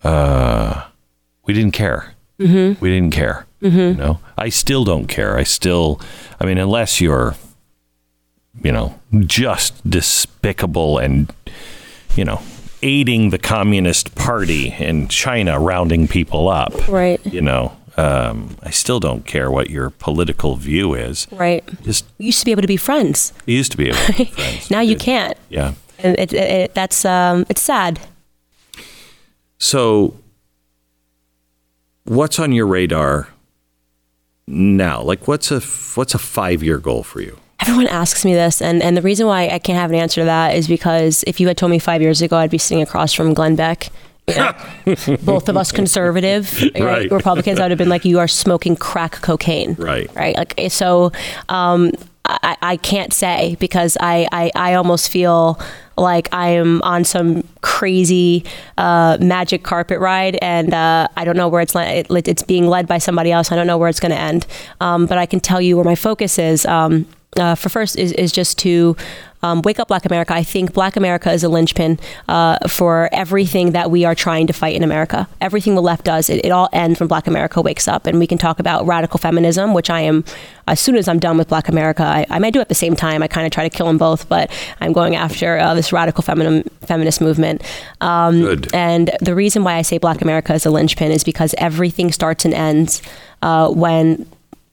[0.03, 0.85] Uh,
[1.45, 2.13] we didn't care.
[2.39, 2.83] Mm-hmm.
[2.83, 3.45] We didn't care.
[3.61, 3.77] Mm-hmm.
[3.77, 5.37] You know, I still don't care.
[5.37, 5.99] I still.
[6.39, 7.35] I mean, unless you're,
[8.63, 11.31] you know, just despicable and,
[12.15, 12.41] you know,
[12.81, 16.87] aiding the Communist Party in China, rounding people up.
[16.87, 17.23] Right.
[17.25, 21.27] You know, um, I still don't care what your political view is.
[21.31, 21.63] Right.
[21.83, 23.31] Just We used to be able to be friends.
[23.45, 24.71] you used to be able to be friends.
[24.71, 25.37] Now you It- can't.
[25.49, 25.73] Yeah.
[25.99, 27.99] And it, it, it, that's um, it's sad.
[29.59, 30.15] So,
[32.05, 33.27] what's on your radar
[34.47, 35.01] now?
[35.01, 35.59] Like, what's a
[35.97, 37.37] what's a five year goal for you?
[37.61, 40.25] Everyone asks me this, and, and the reason why I can't have an answer to
[40.25, 43.13] that is because if you had told me five years ago I'd be sitting across
[43.13, 43.89] from Glenn Beck,
[44.27, 44.53] you know,
[45.23, 47.11] both of us conservative right, Right.
[47.11, 49.75] Republicans, I would have been like, you are smoking crack cocaine.
[49.75, 50.09] Right.
[50.15, 50.35] Right.
[50.35, 51.11] Like, so
[51.49, 51.91] um,
[52.43, 55.59] I, I can't say because I, I, I almost feel
[55.97, 58.43] like I am on some crazy
[58.77, 62.67] uh, magic carpet ride, and uh, I don't know where it's le- it, it's being
[62.67, 63.51] led by somebody else.
[63.51, 64.45] I don't know where it's going to end,
[64.79, 66.65] um, but I can tell you where my focus is.
[66.65, 67.05] Um,
[67.37, 68.95] uh, for first is, is just to
[69.43, 70.33] um, wake up Black America.
[70.33, 74.53] I think Black America is a linchpin uh, for everything that we are trying to
[74.53, 75.27] fight in America.
[75.39, 78.05] Everything the left does, it, it all ends when Black America wakes up.
[78.05, 80.23] And we can talk about radical feminism, which I am,
[80.67, 82.95] as soon as I'm done with Black America, I, I might do at the same
[82.95, 83.23] time.
[83.23, 86.21] I kind of try to kill them both, but I'm going after uh, this radical
[86.21, 87.63] feminine, feminist movement.
[88.01, 88.75] Um, Good.
[88.75, 92.45] and the reason why I say Black America is a linchpin is because everything starts
[92.45, 93.01] and ends
[93.41, 94.27] uh, when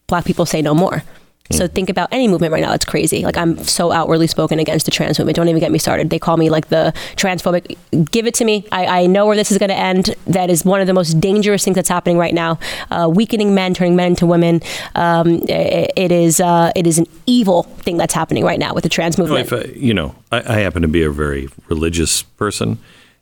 [0.08, 1.02] Black people say no more.
[1.50, 2.72] So think about any movement right now.
[2.74, 3.24] It's crazy.
[3.24, 5.36] Like I'm so outwardly spoken against the trans movement.
[5.36, 6.10] Don't even get me started.
[6.10, 7.76] They call me like the transphobic.
[8.10, 8.66] Give it to me.
[8.70, 10.14] I, I know where this is going to end.
[10.26, 12.58] That is one of the most dangerous things that's happening right now.
[12.90, 14.60] Uh, weakening men, turning men into women.
[14.94, 18.82] Um, it, it is uh, it is an evil thing that's happening right now with
[18.82, 19.46] the trans movement.
[19.46, 22.78] if, uh, you know, I, I happen to be a very religious person,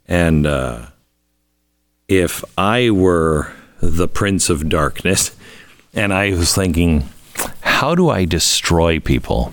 [0.07, 0.87] and uh,
[2.09, 5.37] if I were the prince of darkness,
[5.95, 7.09] and I was thinking,
[7.77, 9.53] how do I destroy people?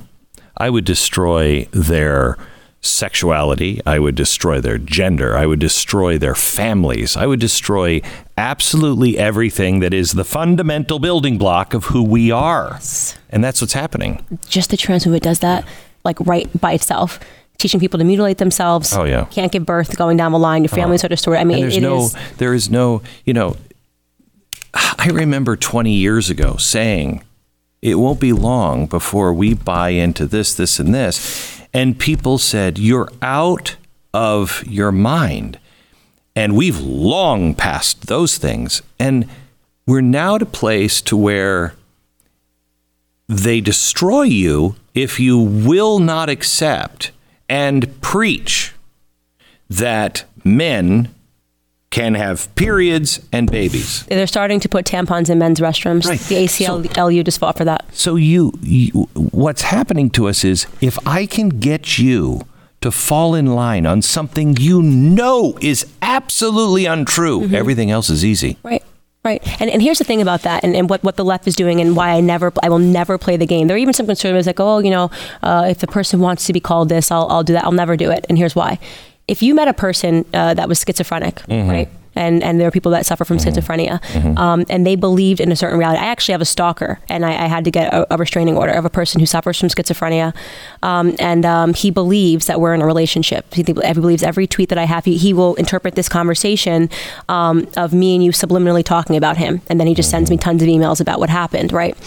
[0.55, 2.37] I would destroy their
[2.79, 3.81] sexuality.
[3.85, 5.35] I would destroy their gender.
[5.35, 7.17] I would destroy their families.
[7.17, 8.01] I would destroy
[8.37, 12.79] absolutely everything that is the fundamental building block of who we are.
[13.29, 14.25] And that's what's happening.
[14.47, 15.65] Just the trans movement does that,
[16.05, 17.19] like right by itself.
[17.57, 18.93] Teaching people to mutilate themselves.
[18.95, 19.25] Oh, yeah.
[19.25, 19.97] Can't give birth.
[19.97, 20.63] Going down the line.
[20.63, 21.07] Your family's uh-huh.
[21.07, 21.39] are destroyed.
[21.39, 23.57] I mean, and there's no is- there is no you know
[24.73, 27.21] i remember 20 years ago saying
[27.83, 31.61] it won't be long before we buy into this this and this.
[31.73, 33.75] And people said you're out
[34.13, 35.59] of your mind.
[36.33, 38.81] And we've long passed those things.
[38.97, 39.27] And
[39.85, 41.75] we're now at a place to where
[43.27, 47.11] they destroy you if you will not accept
[47.49, 48.73] and preach
[49.69, 51.13] that men
[51.93, 54.03] can have periods and babies.
[54.07, 56.05] They're starting to put tampons in men's restrooms.
[56.05, 56.19] Right.
[56.19, 57.85] The ACLU just fought for that.
[57.93, 62.41] So you, you what's happening to us is if I can get you
[62.81, 68.57] to fall in line on something you know is absolutely untrue, everything else is easy.
[68.63, 68.83] Right.
[69.23, 69.61] Right.
[69.61, 71.79] And, and here's the thing about that and, and what, what the left is doing
[71.79, 73.67] and why I never, I will never play the game.
[73.67, 75.11] There are even some conservatives that go, oh, you know,
[75.43, 77.63] uh, if the person wants to be called this, I'll, I'll do that.
[77.63, 78.25] I'll never do it.
[78.27, 78.79] And here's why.
[79.27, 81.89] If you met a person uh, that was schizophrenic, right?
[82.15, 83.99] And, and there are people that suffer from schizophrenia,
[84.37, 85.99] um, and they believed in a certain reality.
[85.99, 88.71] I actually have a stalker, and I, I had to get a, a restraining order
[88.71, 90.35] of a person who suffers from schizophrenia,
[90.83, 93.51] um, and um, he believes that we're in a relationship.
[93.51, 95.05] He, he believes every tweet that I have.
[95.05, 96.87] He, he will interpret this conversation
[97.29, 100.37] um, of me and you subliminally talking about him, and then he just sends me
[100.37, 101.73] tons of emails about what happened.
[101.73, 101.97] Right?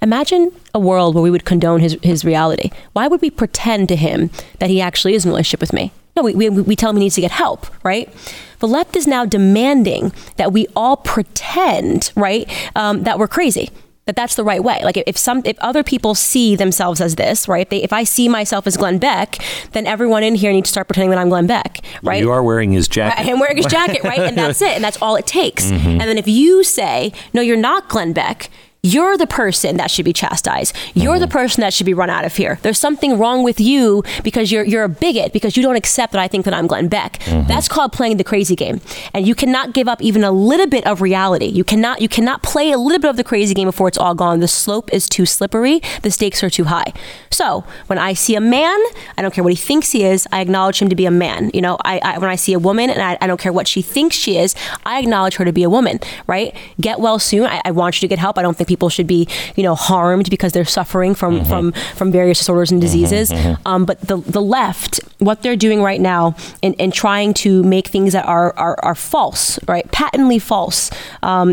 [0.00, 2.72] Imagine a world where we would condone his his reality.
[2.94, 5.92] Why would we pretend to him that he actually is in a relationship with me?
[6.16, 8.12] No, we, we, we tell him he needs to get help, right?
[8.58, 13.70] The left is now demanding that we all pretend, right, um, that we're crazy
[14.06, 14.80] that that's the right way.
[14.82, 17.62] Like if some if other people see themselves as this, right?
[17.62, 19.38] If, they, if I see myself as Glenn Beck,
[19.72, 22.20] then everyone in here needs to start pretending that I'm Glenn Beck, right?
[22.20, 23.26] You are wearing his jacket.
[23.26, 24.20] I'm wearing his jacket, right?
[24.20, 24.72] And that's it.
[24.74, 25.66] And that's all it takes.
[25.66, 25.88] Mm-hmm.
[25.88, 28.50] And then if you say, no, you're not Glenn Beck,
[28.84, 30.74] you're the person that should be chastised.
[30.92, 31.20] You're mm-hmm.
[31.20, 32.58] the person that should be run out of here.
[32.62, 36.20] There's something wrong with you because you're you're a bigot because you don't accept that
[36.20, 37.20] I think that I'm Glenn Beck.
[37.20, 37.46] Mm-hmm.
[37.46, 38.80] That's called playing the crazy game.
[39.14, 41.46] And you cannot give up even a little bit of reality.
[41.46, 44.16] You cannot you cannot play a little bit of the crazy game before it's all
[44.16, 44.40] gone.
[44.40, 45.80] The slope is too slippery.
[46.02, 46.92] The stakes are too high.
[47.30, 48.80] So when I see a man,
[49.16, 50.26] I don't care what he thinks he is.
[50.32, 51.52] I acknowledge him to be a man.
[51.54, 53.68] You know, I, I when I see a woman and I, I, don't care what
[53.68, 56.00] she thinks she is, I acknowledge her to be a woman.
[56.26, 56.52] Right?
[56.80, 57.46] Get well soon.
[57.46, 58.38] I, I want you to get help.
[58.38, 61.48] I don't think people should be, you know, harmed because they're suffering from mm-hmm.
[61.50, 63.30] from from various disorders and mm-hmm, diseases.
[63.30, 63.68] Mm-hmm.
[63.68, 67.86] Um, but the the left, what they're doing right now, and in trying to make
[67.88, 70.90] things that are are, are false, right, patently false.
[71.22, 71.48] Um,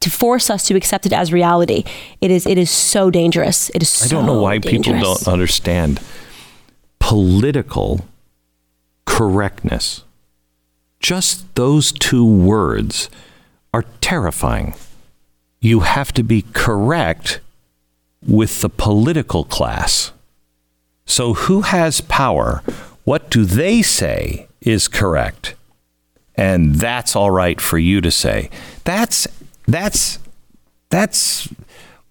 [0.00, 1.84] to force us to accept it as reality,
[2.20, 3.70] it is it is so dangerous.
[3.74, 3.88] It is.
[3.88, 4.86] So I don't know why dangerous.
[4.86, 6.00] people don't understand
[6.98, 8.04] political
[9.04, 10.04] correctness.
[11.00, 13.10] Just those two words
[13.72, 14.74] are terrifying
[15.64, 17.40] you have to be correct
[18.26, 20.12] with the political class.
[21.06, 22.62] So, who has power?
[23.04, 25.54] What do they say is correct?
[26.34, 28.50] And that's all right for you to say.
[28.84, 29.26] That's
[29.66, 30.18] that's
[30.90, 31.48] that's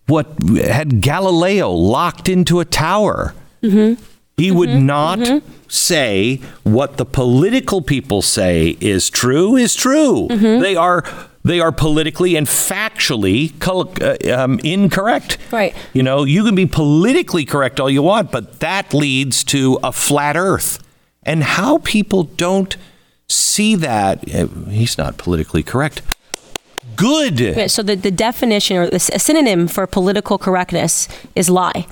[0.07, 0.27] what
[0.57, 3.35] had Galileo locked into a tower.
[3.61, 4.01] Mm-hmm.
[4.35, 4.57] He mm-hmm.
[4.57, 5.47] would not mm-hmm.
[5.67, 10.27] say what the political people say is true is true.
[10.31, 10.61] Mm-hmm.
[10.61, 11.03] They are
[11.43, 15.37] they are politically and factually uh, um, incorrect.
[15.51, 15.75] Right.
[15.93, 19.91] You know, you can be politically correct all you want, but that leads to a
[19.91, 20.79] flat earth.
[21.23, 22.75] And how people don't
[23.29, 26.01] see that, uh, he's not politically correct.
[26.95, 27.71] Good.
[27.71, 31.87] so the, the definition or the, a synonym for political correctness is lie.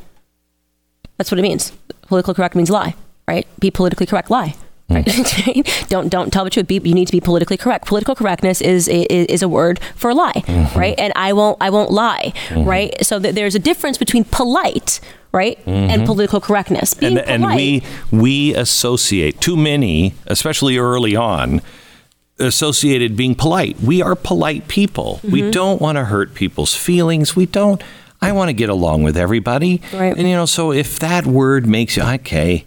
[1.17, 1.71] That's what it means.
[2.03, 2.95] Political correct means lie,
[3.27, 3.47] right?
[3.59, 4.55] Be politically correct, lie.
[4.93, 5.85] Right?
[5.89, 6.67] don't don't tell the truth.
[6.67, 7.87] Be, you need to be politically correct.
[7.87, 10.77] Political correctness is is, is a word for a lie, mm-hmm.
[10.77, 10.95] right?
[10.97, 12.67] And I won't I won't lie, mm-hmm.
[12.67, 13.05] right?
[13.05, 14.99] So th- there's a difference between polite,
[15.31, 15.89] right, mm-hmm.
[15.89, 16.93] and political correctness.
[16.93, 21.61] Being and, and we we associate too many, especially early on,
[22.39, 23.79] associated being polite.
[23.79, 25.19] We are polite people.
[25.23, 25.51] We mm-hmm.
[25.51, 27.35] don't want to hurt people's feelings.
[27.35, 27.81] We don't.
[28.23, 29.81] I want to get along with everybody.
[29.93, 30.15] Right.
[30.15, 32.65] And you know, so if that word makes you okay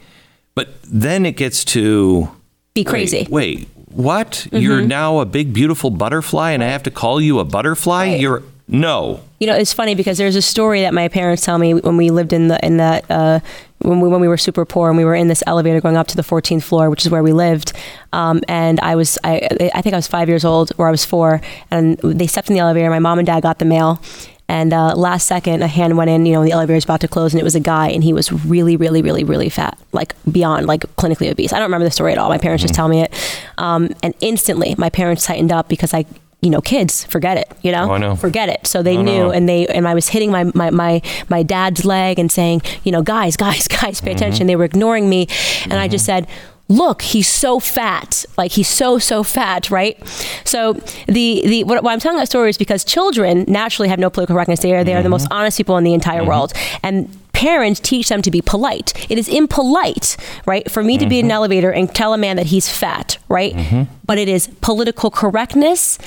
[0.55, 2.29] but then it gets to
[2.73, 3.27] be crazy.
[3.29, 4.31] Wait, wait what?
[4.31, 4.57] Mm-hmm.
[4.57, 8.07] You're now a big, beautiful butterfly, and I have to call you a butterfly?
[8.07, 8.19] Right.
[8.19, 9.21] You're no.
[9.39, 12.09] You know, it's funny because there's a story that my parents tell me when we
[12.09, 13.39] lived in the in that uh,
[13.79, 16.07] when we when we were super poor and we were in this elevator going up
[16.07, 17.73] to the 14th floor, which is where we lived.
[18.11, 21.05] Um, and I was I I think I was five years old or I was
[21.05, 21.41] four,
[21.71, 22.89] and they stepped in the elevator.
[22.89, 24.01] My mom and dad got the mail,
[24.47, 26.25] and uh, last second, a hand went in.
[26.25, 28.13] You know, the elevator was about to close, and it was a guy, and he
[28.13, 31.51] was really, really, really, really fat, like beyond, like clinically obese.
[31.51, 32.29] I don't remember the story at all.
[32.29, 32.67] My parents mm-hmm.
[32.67, 33.13] just tell me it,
[33.57, 36.05] um, and instantly, my parents tightened up because I
[36.41, 38.15] you know, kids, forget it, you know, oh, know.
[38.15, 38.67] forget it.
[38.67, 39.31] So they oh, knew, no.
[39.31, 42.91] and they, and I was hitting my, my, my, my dad's leg and saying, you
[42.91, 44.17] know, guys, guys, guys, pay mm-hmm.
[44.17, 44.45] attention.
[44.45, 45.21] They were ignoring me.
[45.21, 45.73] And mm-hmm.
[45.73, 46.25] I just mm-hmm.
[46.25, 49.99] said, look he's so fat like he's so so fat right
[50.43, 50.73] so
[51.07, 54.35] the the what, why i'm telling that story is because children naturally have no political
[54.35, 55.03] correctness they are they are mm-hmm.
[55.03, 56.29] the most honest people in the entire mm-hmm.
[56.29, 61.03] world and parents teach them to be polite it is impolite right for me mm-hmm.
[61.03, 61.35] to be in an mm-hmm.
[61.35, 63.83] elevator and tell a man that he's fat right mm-hmm.
[64.03, 65.99] but it is political correctness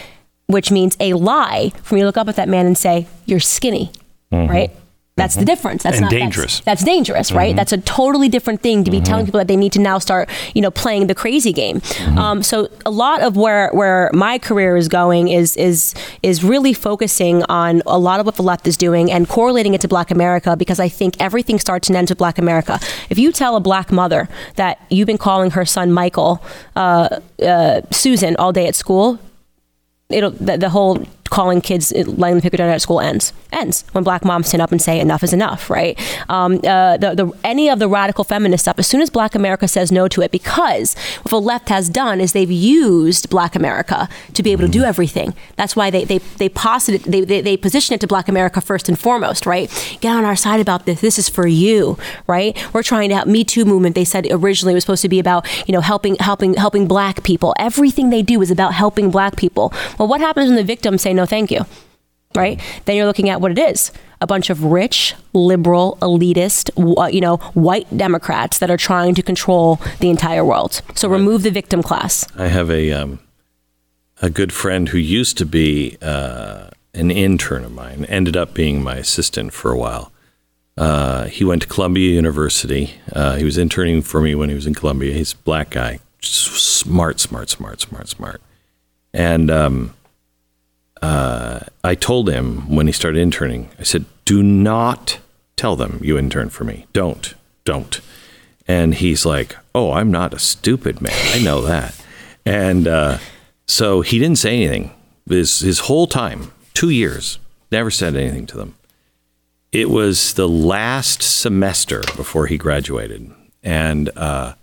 [0.47, 3.39] which means a lie for me to look up at that man and say you're
[3.39, 3.93] skinny
[4.33, 4.51] mm-hmm.
[4.51, 4.73] right
[5.19, 5.41] that's mm-hmm.
[5.41, 5.83] the difference.
[5.83, 6.61] That's and not dangerous.
[6.61, 7.51] That's, that's dangerous, right?
[7.51, 7.57] Mm-hmm.
[7.57, 9.05] That's a totally different thing to be mm-hmm.
[9.05, 11.81] telling people that they need to now start, you know, playing the crazy game.
[11.81, 12.19] Mm-hmm.
[12.19, 16.73] Um, so a lot of where where my career is going is is is really
[16.73, 20.11] focusing on a lot of what the left is doing and correlating it to Black
[20.11, 22.79] America because I think everything starts and ends with Black America.
[23.11, 26.43] If you tell a Black mother that you've been calling her son Michael
[26.77, 29.19] uh, uh, Susan all day at school,
[30.09, 33.33] it'll the, the whole calling kids, letting them pick a donut at school ends.
[33.51, 35.99] Ends when black moms stand up and say enough is enough, right?
[36.29, 39.67] Um, uh, the, the, any of the radical feminist stuff, as soon as black America
[39.67, 44.09] says no to it, because what the left has done is they've used black America
[44.35, 45.35] to be able to do everything.
[45.57, 48.89] That's why they, they, they, posit they, they, they position it to black America first
[48.89, 49.71] and foremost, right?
[50.01, 51.01] Get on our side about this.
[51.01, 51.97] This is for you,
[52.27, 52.57] right?
[52.75, 53.95] We're trying to help Me Too movement.
[53.95, 57.23] They said originally it was supposed to be about, you know, helping, helping, helping black
[57.23, 57.55] people.
[57.59, 59.73] Everything they do is about helping black people.
[59.99, 61.61] Well, what happens when the victims say no, thank you.
[62.35, 62.61] right?
[62.85, 67.21] Then you're looking at what it is a bunch of rich, liberal, elitist, uh, you
[67.21, 70.83] know, white Democrats that are trying to control the entire world.
[70.95, 72.27] So remove the victim class.
[72.37, 73.21] I have a um,
[74.21, 78.83] a good friend who used to be uh, an intern of mine, ended up being
[78.83, 80.11] my assistant for a while.
[80.77, 82.95] Uh, he went to Columbia University.
[83.13, 85.13] Uh, he was interning for me when he was in Columbia.
[85.13, 88.41] He's a black guy, smart, smart, smart, smart, smart.
[89.13, 89.95] And um,
[91.03, 95.19] uh, I told him when he started interning, I said, do not
[95.57, 96.87] tell them you intern for me.
[96.93, 97.35] Don't,
[97.65, 98.01] don't.
[98.67, 101.13] And he's like, oh, I'm not a stupid man.
[101.33, 102.01] I know that.
[102.45, 103.19] And uh,
[103.67, 104.93] so he didn't say anything
[105.29, 107.39] his, his whole time, two years,
[107.71, 108.75] never said anything to them.
[109.73, 113.31] It was the last semester before he graduated.
[113.63, 114.55] And uh,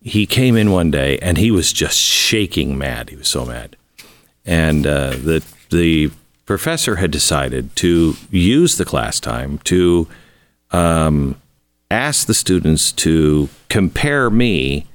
[0.00, 3.10] he came in one day and he was just shaking mad.
[3.10, 3.76] He was so mad
[4.44, 6.10] and uh, the the
[6.44, 10.08] professor had decided to use the class time to
[10.70, 11.40] um,
[11.90, 14.86] ask the students to compare me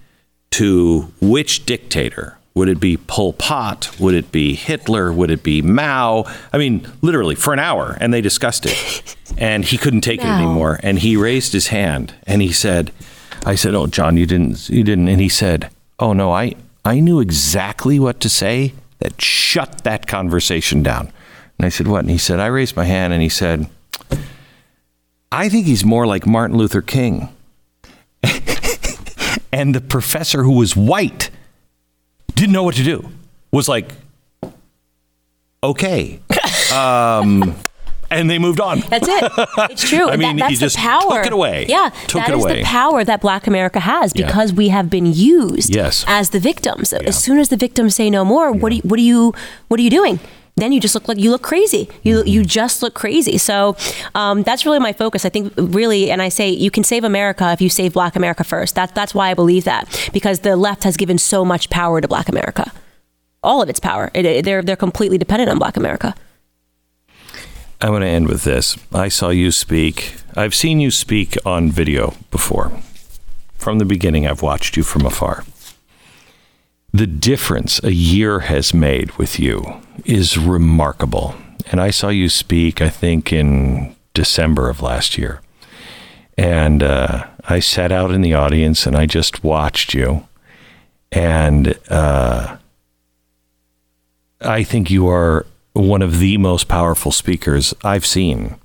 [0.52, 2.38] to which dictator.
[2.53, 3.99] Would it be Pol Pot?
[3.99, 5.14] Would it be Hitler?
[5.14, 6.26] Would it be Mao?
[6.52, 9.15] I mean, literally for an hour, and they discussed it.
[9.38, 10.80] And he couldn't take it anymore.
[10.82, 12.91] And he raised his hand and he said,
[13.45, 15.69] "I said, oh, John, you didn't, you didn't." And he said,
[15.99, 21.11] "Oh no, I, I knew exactly what to say that shut that conversation down.
[21.57, 21.99] And I said, What?
[21.99, 23.68] And he said, I raised my hand and he said,
[25.32, 27.30] I think he's more like Martin Luther King.
[29.52, 31.30] and the professor who was white
[32.34, 33.10] didn't know what to do,
[33.52, 33.91] was like,
[35.64, 36.19] okay.
[36.74, 37.56] Um,
[38.09, 38.79] and they moved on.
[38.89, 39.31] That's it.
[39.71, 40.07] It's true.
[40.09, 41.17] I mean, that, that's just the power.
[41.17, 41.65] took it away.
[41.67, 42.59] Yeah, Took that it is away.
[42.59, 44.25] the power that Black America has Yeah.
[44.27, 46.03] because we have been used Yes.
[46.07, 46.93] as the victims.
[46.93, 47.07] Yeah.
[47.07, 49.34] As soon as the victims say no more, what do you, what do you
[49.67, 50.19] what are you doing?
[50.55, 51.88] Then you just look like you look crazy.
[52.01, 52.27] You Mm-hmm.
[52.27, 53.38] you just look crazy.
[53.38, 53.75] So
[54.15, 55.23] um, that's really my focus.
[55.23, 58.43] I think really, and I say you can save America if you save Black America
[58.43, 58.73] first.
[58.73, 62.07] That's that's why I believe that because the left has given so much power to
[62.07, 62.71] Black America,
[63.43, 64.09] all of its power.
[64.15, 66.15] It, it- they're they're completely dependent on Black America.
[67.79, 68.75] I want to end with this.
[68.91, 70.15] I saw you speak.
[70.35, 72.71] I've seen you speak on video before.
[73.55, 75.43] From the beginning, I've watched you from afar.
[76.91, 81.35] The difference a year has made with you is remarkable.
[81.71, 85.41] And I saw you speak, I think, in December of last year.
[86.35, 90.27] And uh, I sat out in the audience and I just watched you.
[91.11, 92.57] And uh,
[94.41, 95.45] I think you are
[95.77, 98.55] one of the most powerful speakers I've seen,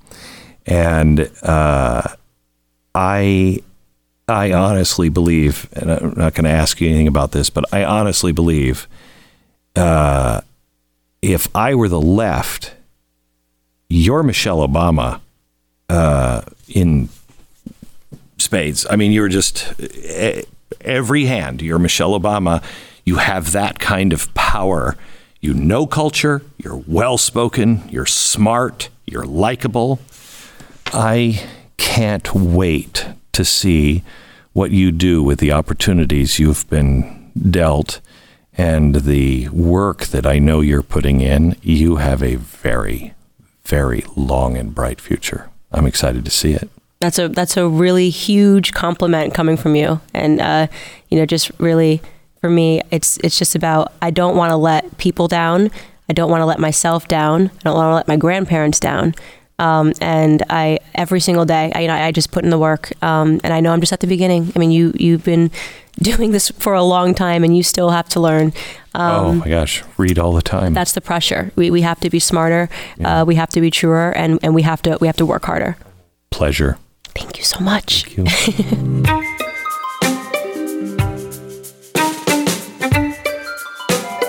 [0.65, 2.07] and uh,
[2.95, 3.61] I
[4.27, 7.83] I honestly believe, and I'm not going to ask you anything about this, but I
[7.83, 8.87] honestly believe,
[9.75, 10.41] uh,
[11.21, 12.73] if I were the left,
[13.89, 15.19] you're Michelle Obama
[15.89, 17.09] uh, in
[18.37, 18.87] spades.
[18.89, 19.73] I mean, you're just
[20.81, 21.61] every hand.
[21.61, 22.63] You're Michelle Obama.
[23.05, 24.95] You have that kind of power.
[25.43, 26.41] You know culture.
[26.57, 27.83] You're well spoken.
[27.89, 28.87] You're smart.
[29.05, 29.99] You're likable.
[30.93, 31.43] I
[31.75, 34.03] can't wait to see
[34.53, 37.99] what you do with the opportunities you've been dealt
[38.57, 41.57] and the work that I know you're putting in.
[41.61, 43.13] You have a very,
[43.65, 45.49] very long and bright future.
[45.73, 46.69] I'm excited to see it.
[47.01, 50.67] That's a that's a really huge compliment coming from you, and uh,
[51.09, 52.01] you know, just really
[52.43, 55.71] for me, it's it's just about I don't want to let people down.
[56.09, 57.43] I don't want to let myself down.
[57.45, 59.15] I don't want to let my grandparents down.
[59.59, 62.91] Um, and I every single day, I, you know, I just put in the work,
[63.01, 64.51] um, and I know I'm just at the beginning.
[64.53, 65.51] I mean, you you've been
[65.99, 68.51] doing this for a long time, and you still have to learn.
[68.93, 70.73] Um, oh my gosh, read all the time.
[70.73, 71.53] That's the pressure.
[71.55, 72.67] We, we have to be smarter.
[73.01, 75.45] Uh, we have to be truer, and, and we have to we have to work
[75.45, 75.77] harder.
[76.29, 76.77] pleasure.
[77.15, 78.05] Thank you so much.